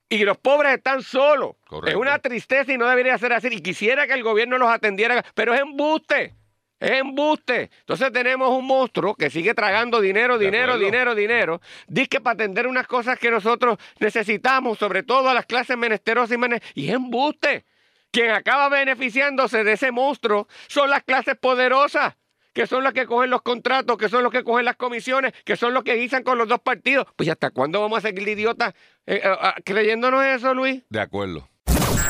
Y 0.09 0.25
los 0.25 0.37
pobres 0.37 0.75
están 0.77 1.03
solos. 1.03 1.57
Correcto. 1.67 1.89
Es 1.91 1.97
una 1.97 2.19
tristeza 2.19 2.71
y 2.73 2.77
no 2.79 2.87
debería 2.87 3.17
ser 3.17 3.33
así. 3.33 3.49
Y 3.51 3.63
quisiera 3.63 4.07
que 4.07 4.13
el 4.13 4.23
gobierno 4.23 4.59
los 4.59 4.69
atendiera, 4.69 5.25
pero 5.35 5.55
es 5.55 5.61
embuste. 5.61 6.35
Es 6.83 6.91
embuste. 7.01 7.71
Entonces 7.81 8.11
tenemos 8.13 8.51
un 8.51 8.67
monstruo 8.67 9.15
que 9.15 9.31
sigue 9.31 9.55
tragando 9.55 10.01
dinero, 10.01 10.37
dinero, 10.37 10.79
dinero, 10.79 11.15
dinero. 11.15 11.61
Dice 11.87 12.09
que 12.09 12.21
para 12.21 12.35
atender 12.35 12.67
unas 12.67 12.87
cosas 12.89 13.19
que 13.19 13.31
nosotros 13.31 13.79
necesitamos, 14.01 14.79
sobre 14.79 15.03
todo 15.05 15.29
a 15.29 15.35
las 15.35 15.47
clases 15.47 15.77
menesterosas 15.79 16.33
y 16.33 16.39
menes- 16.39 16.61
y 16.75 16.89
es 16.89 16.95
embuste. 16.95 17.65
Quien 18.11 18.31
acaba 18.33 18.69
beneficiándose 18.69 19.63
de 19.65 19.73
ese 19.73 19.93
monstruo 19.93 20.49
son 20.67 20.91
las 20.91 21.03
clases 21.05 21.37
poderosas, 21.39 22.15
que 22.53 22.67
son 22.67 22.83
las 22.85 22.93
que 22.93 23.07
cogen 23.07 23.31
los 23.31 23.43
contratos, 23.43 23.97
que 23.97 24.09
son 24.09 24.23
los 24.25 24.33
que 24.33 24.43
cogen 24.45 24.65
las 24.65 24.77
comisiones, 24.77 25.33
que 25.45 25.57
son 25.57 25.73
los 25.73 25.85
que 25.85 25.95
guisan 25.95 26.23
con 26.25 26.37
los 26.37 26.49
dos 26.49 26.61
partidos. 26.61 27.07
Pues 27.17 27.29
¿hasta 27.29 27.51
cuándo 27.51 27.81
vamos 27.81 27.99
a 27.99 28.03
seguir 28.09 28.25
de 28.25 28.33
idiotas 28.33 28.75
eh, 29.07 29.21
eh, 29.23 29.37
ah, 29.41 29.55
creyéndonos 29.65 30.25
eso, 30.25 30.53
Luis? 30.53 30.83
De 30.91 31.01
acuerdo. 31.01 31.49